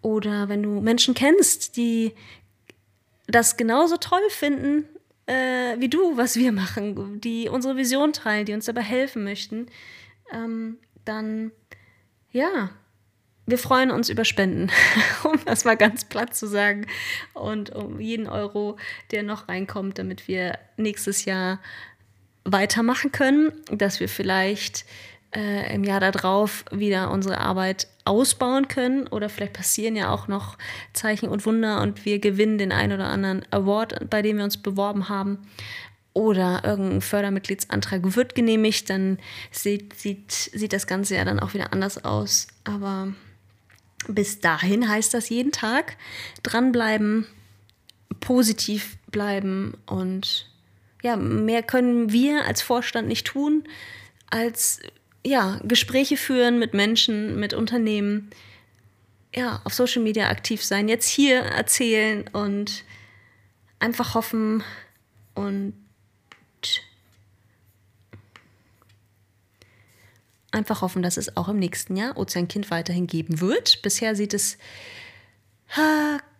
oder 0.00 0.48
wenn 0.48 0.62
du 0.62 0.80
Menschen 0.80 1.14
kennst, 1.14 1.76
die 1.76 2.12
das 3.26 3.56
genauso 3.56 3.96
toll 3.96 4.22
finden 4.30 4.84
äh, 5.26 5.78
wie 5.78 5.88
du, 5.88 6.16
was 6.16 6.36
wir 6.36 6.52
machen, 6.52 7.20
die 7.20 7.48
unsere 7.48 7.76
Vision 7.76 8.12
teilen, 8.12 8.46
die 8.46 8.54
uns 8.54 8.66
dabei 8.66 8.82
helfen 8.82 9.24
möchten, 9.24 9.66
ähm, 10.32 10.78
dann 11.04 11.52
ja, 12.30 12.70
wir 13.52 13.58
freuen 13.58 13.90
uns 13.90 14.08
über 14.08 14.24
Spenden, 14.24 14.70
um 15.24 15.38
das 15.44 15.66
mal 15.66 15.76
ganz 15.76 16.06
platt 16.06 16.34
zu 16.34 16.46
sagen. 16.46 16.86
Und 17.34 17.68
um 17.68 18.00
jeden 18.00 18.26
Euro, 18.26 18.78
der 19.10 19.22
noch 19.22 19.46
reinkommt, 19.46 19.98
damit 19.98 20.26
wir 20.26 20.58
nächstes 20.78 21.26
Jahr 21.26 21.60
weitermachen 22.44 23.12
können, 23.12 23.52
dass 23.70 24.00
wir 24.00 24.08
vielleicht 24.08 24.86
äh, 25.36 25.74
im 25.74 25.84
Jahr 25.84 26.00
darauf 26.00 26.64
wieder 26.70 27.10
unsere 27.10 27.42
Arbeit 27.42 27.88
ausbauen 28.06 28.68
können 28.68 29.06
oder 29.06 29.28
vielleicht 29.28 29.52
passieren 29.52 29.96
ja 29.96 30.10
auch 30.10 30.28
noch 30.28 30.56
Zeichen 30.94 31.28
und 31.28 31.44
Wunder 31.44 31.82
und 31.82 32.06
wir 32.06 32.20
gewinnen 32.20 32.56
den 32.56 32.72
einen 32.72 32.94
oder 32.94 33.08
anderen 33.08 33.44
Award, 33.50 34.08
bei 34.08 34.22
dem 34.22 34.38
wir 34.38 34.44
uns 34.44 34.56
beworben 34.56 35.10
haben 35.10 35.46
oder 36.14 36.62
irgendein 36.64 37.02
Fördermitgliedsantrag 37.02 38.16
wird 38.16 38.34
genehmigt, 38.34 38.88
dann 38.88 39.18
sieht, 39.50 39.92
sieht, 39.92 40.32
sieht 40.32 40.72
das 40.72 40.86
Ganze 40.86 41.16
ja 41.16 41.24
dann 41.26 41.38
auch 41.38 41.52
wieder 41.52 41.74
anders 41.74 42.02
aus. 42.02 42.48
Aber 42.64 43.12
bis 44.08 44.40
dahin 44.40 44.88
heißt 44.88 45.14
das 45.14 45.28
jeden 45.28 45.52
Tag. 45.52 45.96
Dranbleiben, 46.42 47.26
positiv 48.20 48.96
bleiben 49.10 49.74
und 49.86 50.48
ja, 51.02 51.16
mehr 51.16 51.62
können 51.62 52.12
wir 52.12 52.44
als 52.46 52.62
Vorstand 52.62 53.08
nicht 53.08 53.26
tun, 53.26 53.64
als 54.30 54.80
ja, 55.24 55.60
Gespräche 55.64 56.16
führen 56.16 56.58
mit 56.58 56.74
Menschen, 56.74 57.38
mit 57.38 57.54
Unternehmen, 57.54 58.30
ja, 59.34 59.60
auf 59.64 59.74
Social 59.74 60.02
Media 60.02 60.28
aktiv 60.28 60.62
sein, 60.62 60.88
jetzt 60.88 61.08
hier 61.08 61.40
erzählen 61.40 62.28
und 62.32 62.84
einfach 63.78 64.14
hoffen 64.14 64.62
und 65.34 65.74
einfach 70.52 70.82
hoffen, 70.82 71.02
dass 71.02 71.16
es 71.16 71.36
auch 71.36 71.48
im 71.48 71.58
nächsten 71.58 71.96
Jahr 71.96 72.16
Ozeankind 72.16 72.70
weiterhin 72.70 73.06
geben 73.06 73.40
wird. 73.40 73.82
Bisher 73.82 74.14
sieht 74.14 74.34
es 74.34 74.58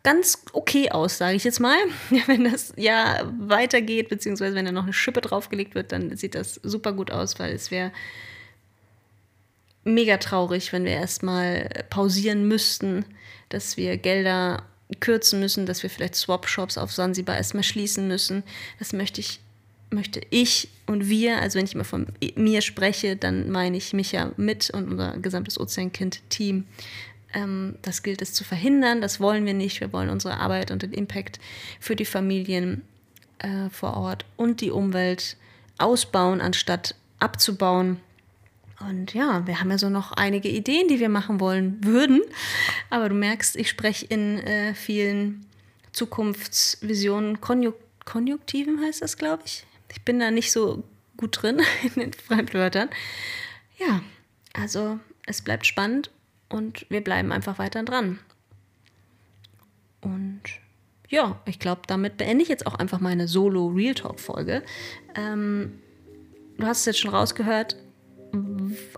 ganz 0.03 0.43
okay 0.53 0.91
aus, 0.91 1.19
sage 1.19 1.37
ich 1.37 1.45
jetzt 1.45 1.61
mal. 1.61 1.79
Wenn 2.27 2.45
das 2.45 2.73
Jahr 2.77 3.33
weitergeht, 3.41 4.09
beziehungsweise 4.09 4.55
wenn 4.55 4.65
da 4.65 4.73
noch 4.73 4.83
eine 4.85 4.93
Schippe 4.93 5.21
draufgelegt 5.21 5.75
wird, 5.75 5.93
dann 5.93 6.17
sieht 6.17 6.35
das 6.35 6.55
super 6.63 6.93
gut 6.93 7.11
aus, 7.11 7.39
weil 7.39 7.55
es 7.55 7.71
wäre 7.71 7.93
mega 9.85 10.17
traurig, 10.19 10.73
wenn 10.73 10.85
wir 10.85 10.93
erstmal 10.93 11.69
pausieren 11.91 12.47
müssten, 12.47 13.05
dass 13.49 13.77
wir 13.77 13.97
Gelder 13.97 14.65
kürzen 15.01 15.41
müssen, 15.41 15.67
dass 15.67 15.83
wir 15.83 15.91
vielleicht 15.91 16.15
Swap-Shops 16.15 16.79
auf 16.79 16.93
Sansibar 16.93 17.37
erstmal 17.37 17.65
schließen 17.65 18.07
müssen. 18.07 18.45
Das 18.79 18.93
möchte 18.93 19.21
ich, 19.21 19.41
möchte 19.93 20.21
ich 20.31 20.69
und 20.87 21.09
wir, 21.09 21.41
also 21.41 21.59
wenn 21.59 21.65
ich 21.65 21.75
immer 21.75 21.85
von 21.85 22.07
mir 22.37 22.61
spreche, 22.61 23.17
dann 23.17 23.51
meine 23.51 23.77
ich 23.77 23.93
mich 23.93 24.13
ja 24.13 24.33
mit 24.37 24.71
und 24.71 24.91
unser 24.91 25.17
gesamtes 25.19 25.59
Ozeankind-Team. 25.59 26.65
Ähm, 27.35 27.77
das 27.83 28.03
gilt 28.03 28.23
es 28.23 28.33
zu 28.33 28.45
verhindern, 28.45 29.01
das 29.01 29.21
wollen 29.21 29.47
wir 29.47 29.55
nicht. 29.55 29.81
Wir 29.81 29.93
wollen 29.93 30.11
unsere 30.11 30.39
Arbeit 30.39 30.71
und 30.71 30.83
den 30.83 30.93
Impact 30.93 31.41
für 31.81 31.97
die 31.97 32.05
Familien 32.05 32.83
äh, 33.39 33.71
vor 33.71 33.97
Ort 33.97 34.25
und 34.37 34.61
die 34.61 34.71
Umwelt 34.71 35.37
ausbauen, 35.79 36.41
anstatt 36.41 36.95
abzubauen. 37.19 38.01
Und 38.89 39.15
ja, 39.15 39.47
wir 39.47 39.61
haben 39.61 39.71
ja 39.71 39.79
so 39.79 39.89
noch 39.89 40.13
einige 40.13 40.49
Ideen, 40.49 40.89
die 40.89 40.99
wir 40.99 41.09
machen 41.09 41.41
wollen 41.41 41.79
würden. 41.85 42.21
Aber 42.91 43.09
du 43.09 43.15
merkst, 43.15 43.57
ich 43.57 43.69
spreche 43.69 44.07
in 44.07 44.39
äh, 44.41 44.75
vielen 44.75 45.47
Zukunftsvisionen, 45.93 47.41
Konjunktiven 47.41 48.81
heißt 48.81 49.03
das, 49.03 49.17
glaube 49.17 49.43
ich. 49.47 49.65
Ich 49.93 50.03
bin 50.03 50.19
da 50.19 50.31
nicht 50.31 50.51
so 50.51 50.85
gut 51.17 51.43
drin 51.43 51.61
in 51.83 52.01
den 52.01 52.13
Fremdwörtern. 52.13 52.89
Ja, 53.79 54.03
also 54.53 54.99
es 55.27 55.43
bleibt 55.43 55.67
spannend 55.67 56.11
und 56.49 56.87
wir 56.91 57.03
bleiben 57.03 57.33
einfach 57.33 57.59
weiter 57.59 57.83
dran. 57.83 58.19
Und 60.01 60.43
ja, 61.09 61.41
ich 61.47 61.59
glaube, 61.59 61.83
damit 61.87 62.17
beende 62.17 62.43
ich 62.43 62.49
jetzt 62.49 62.67
auch 62.67 62.75
einfach 62.75 62.99
meine 62.99 63.29
Solo-Real 63.29 63.95
Talk-Folge. 63.95 64.63
Ähm, 65.15 65.79
du 66.59 66.67
hast 66.67 66.81
es 66.81 66.87
jetzt 66.87 67.01
schon 67.01 67.15
rausgehört, 67.15 67.77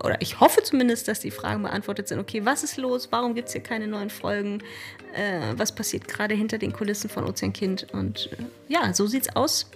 oder 0.01 0.21
ich 0.21 0.39
hoffe 0.39 0.63
zumindest, 0.63 1.07
dass 1.07 1.19
die 1.19 1.31
Fragen 1.31 1.63
beantwortet 1.63 2.07
sind. 2.07 2.19
Okay, 2.19 2.45
was 2.45 2.63
ist 2.63 2.77
los? 2.77 3.09
Warum 3.11 3.35
gibt 3.35 3.49
es 3.49 3.53
hier 3.53 3.61
keine 3.63 3.87
neuen 3.87 4.09
Folgen? 4.09 4.63
Äh, 5.13 5.53
was 5.57 5.75
passiert 5.75 6.07
gerade 6.07 6.35
hinter 6.35 6.57
den 6.57 6.71
Kulissen 6.71 7.09
von 7.09 7.25
Ozeankind? 7.25 7.87
Und 7.91 8.29
äh, 8.31 8.45
ja, 8.69 8.93
so 8.93 9.07
sieht 9.07 9.23
es 9.23 9.35
aus 9.35 9.69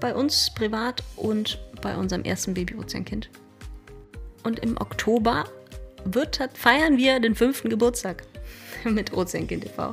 bei 0.00 0.14
uns 0.14 0.50
privat 0.54 1.02
und 1.16 1.58
bei 1.82 1.96
unserem 1.96 2.22
ersten 2.22 2.54
Baby 2.54 2.74
Ozeankind. 2.76 3.30
Und 4.44 4.60
im 4.60 4.76
Oktober 4.76 5.44
wird, 6.04 6.38
feiern 6.54 6.96
wir 6.96 7.20
den 7.20 7.34
fünften 7.34 7.68
Geburtstag 7.68 8.22
mit 8.84 9.12
Ozeankind 9.12 9.64
TV. 9.64 9.92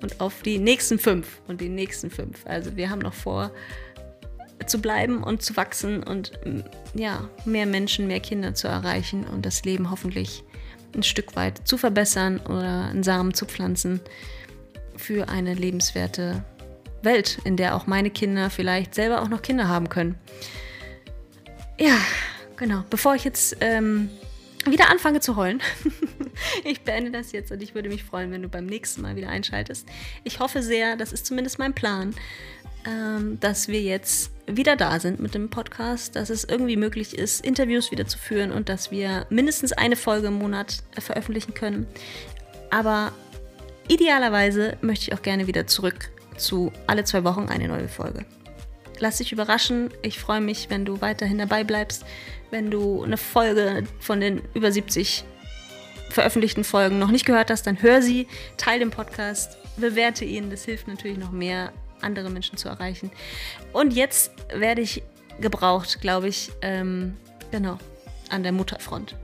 Und 0.00 0.20
auf 0.20 0.42
die 0.42 0.58
nächsten 0.58 0.98
fünf 0.98 1.40
und 1.46 1.60
die 1.60 1.68
nächsten 1.68 2.10
fünf. 2.10 2.44
Also 2.46 2.76
wir 2.76 2.90
haben 2.90 3.00
noch 3.00 3.14
vor, 3.14 3.52
zu 4.66 4.80
bleiben 4.80 5.22
und 5.22 5.42
zu 5.42 5.56
wachsen 5.56 6.02
und 6.02 6.32
ja, 6.94 7.28
mehr 7.44 7.66
Menschen, 7.66 8.06
mehr 8.06 8.20
Kinder 8.20 8.54
zu 8.54 8.68
erreichen 8.68 9.24
und 9.24 9.44
das 9.44 9.64
Leben 9.64 9.90
hoffentlich 9.90 10.44
ein 10.94 11.02
Stück 11.02 11.36
weit 11.36 11.66
zu 11.66 11.76
verbessern 11.78 12.38
oder 12.38 12.88
einen 12.90 13.02
Samen 13.02 13.34
zu 13.34 13.46
pflanzen 13.46 14.00
für 14.96 15.28
eine 15.28 15.54
lebenswerte 15.54 16.44
Welt, 17.04 17.38
in 17.44 17.56
der 17.56 17.74
auch 17.76 17.86
meine 17.86 18.10
Kinder 18.10 18.50
vielleicht 18.50 18.94
selber 18.94 19.22
auch 19.22 19.28
noch 19.28 19.42
Kinder 19.42 19.68
haben 19.68 19.88
können. 19.88 20.16
Ja, 21.78 21.98
genau. 22.56 22.84
Bevor 22.90 23.14
ich 23.14 23.24
jetzt 23.24 23.56
ähm, 23.60 24.08
wieder 24.66 24.90
anfange 24.90 25.20
zu 25.20 25.36
heulen, 25.36 25.60
ich 26.64 26.82
beende 26.82 27.10
das 27.10 27.32
jetzt 27.32 27.50
und 27.50 27.62
ich 27.62 27.74
würde 27.74 27.88
mich 27.88 28.04
freuen, 28.04 28.30
wenn 28.30 28.42
du 28.42 28.48
beim 28.48 28.66
nächsten 28.66 29.02
Mal 29.02 29.16
wieder 29.16 29.28
einschaltest. 29.28 29.88
Ich 30.24 30.38
hoffe 30.38 30.62
sehr, 30.62 30.96
das 30.96 31.12
ist 31.12 31.26
zumindest 31.26 31.58
mein 31.58 31.74
Plan, 31.74 32.14
ähm, 32.86 33.38
dass 33.40 33.68
wir 33.68 33.80
jetzt 33.80 34.30
wieder 34.46 34.76
da 34.76 35.00
sind 35.00 35.20
mit 35.20 35.34
dem 35.34 35.50
Podcast, 35.50 36.14
dass 36.16 36.30
es 36.30 36.44
irgendwie 36.44 36.76
möglich 36.76 37.16
ist, 37.16 37.44
Interviews 37.44 37.90
wieder 37.90 38.06
zu 38.06 38.18
führen 38.18 38.52
und 38.52 38.68
dass 38.68 38.90
wir 38.90 39.26
mindestens 39.30 39.72
eine 39.72 39.96
Folge 39.96 40.28
im 40.28 40.34
Monat 40.34 40.82
äh, 40.96 41.00
veröffentlichen 41.00 41.54
können. 41.54 41.86
Aber 42.70 43.12
idealerweise 43.88 44.76
möchte 44.82 45.06
ich 45.08 45.14
auch 45.14 45.22
gerne 45.22 45.46
wieder 45.46 45.66
zurück 45.66 46.11
zu 46.36 46.72
alle 46.86 47.04
zwei 47.04 47.24
Wochen 47.24 47.48
eine 47.48 47.68
neue 47.68 47.88
Folge. 47.88 48.24
Lass 48.98 49.18
dich 49.18 49.32
überraschen. 49.32 49.90
Ich 50.02 50.18
freue 50.18 50.40
mich, 50.40 50.70
wenn 50.70 50.84
du 50.84 51.00
weiterhin 51.00 51.38
dabei 51.38 51.64
bleibst, 51.64 52.04
wenn 52.50 52.70
du 52.70 53.02
eine 53.02 53.16
Folge 53.16 53.84
von 53.98 54.20
den 54.20 54.42
über 54.54 54.70
70 54.70 55.24
veröffentlichten 56.10 56.62
Folgen 56.62 56.98
noch 56.98 57.10
nicht 57.10 57.24
gehört 57.24 57.50
hast, 57.50 57.66
dann 57.66 57.82
hör 57.82 58.02
sie, 58.02 58.28
teile 58.58 58.80
den 58.80 58.90
Podcast, 58.90 59.56
bewerte 59.76 60.24
ihn. 60.24 60.50
Das 60.50 60.64
hilft 60.64 60.86
natürlich 60.86 61.18
noch 61.18 61.32
mehr 61.32 61.72
andere 62.00 62.30
Menschen 62.30 62.56
zu 62.56 62.68
erreichen. 62.68 63.10
Und 63.72 63.94
jetzt 63.94 64.32
werde 64.54 64.82
ich 64.82 65.02
gebraucht, 65.40 66.00
glaube 66.00 66.28
ich, 66.28 66.52
ähm, 66.60 67.16
genau, 67.50 67.78
an 68.28 68.42
der 68.42 68.52
Mutterfront. 68.52 69.16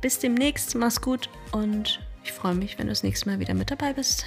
Bis 0.00 0.18
demnächst, 0.18 0.74
mach's 0.74 1.00
gut 1.00 1.28
und 1.52 2.00
ich 2.24 2.32
freue 2.32 2.54
mich, 2.54 2.78
wenn 2.78 2.86
du 2.86 2.92
das 2.92 3.02
nächste 3.02 3.28
Mal 3.28 3.38
wieder 3.38 3.54
mit 3.54 3.70
dabei 3.70 3.92
bist. 3.92 4.24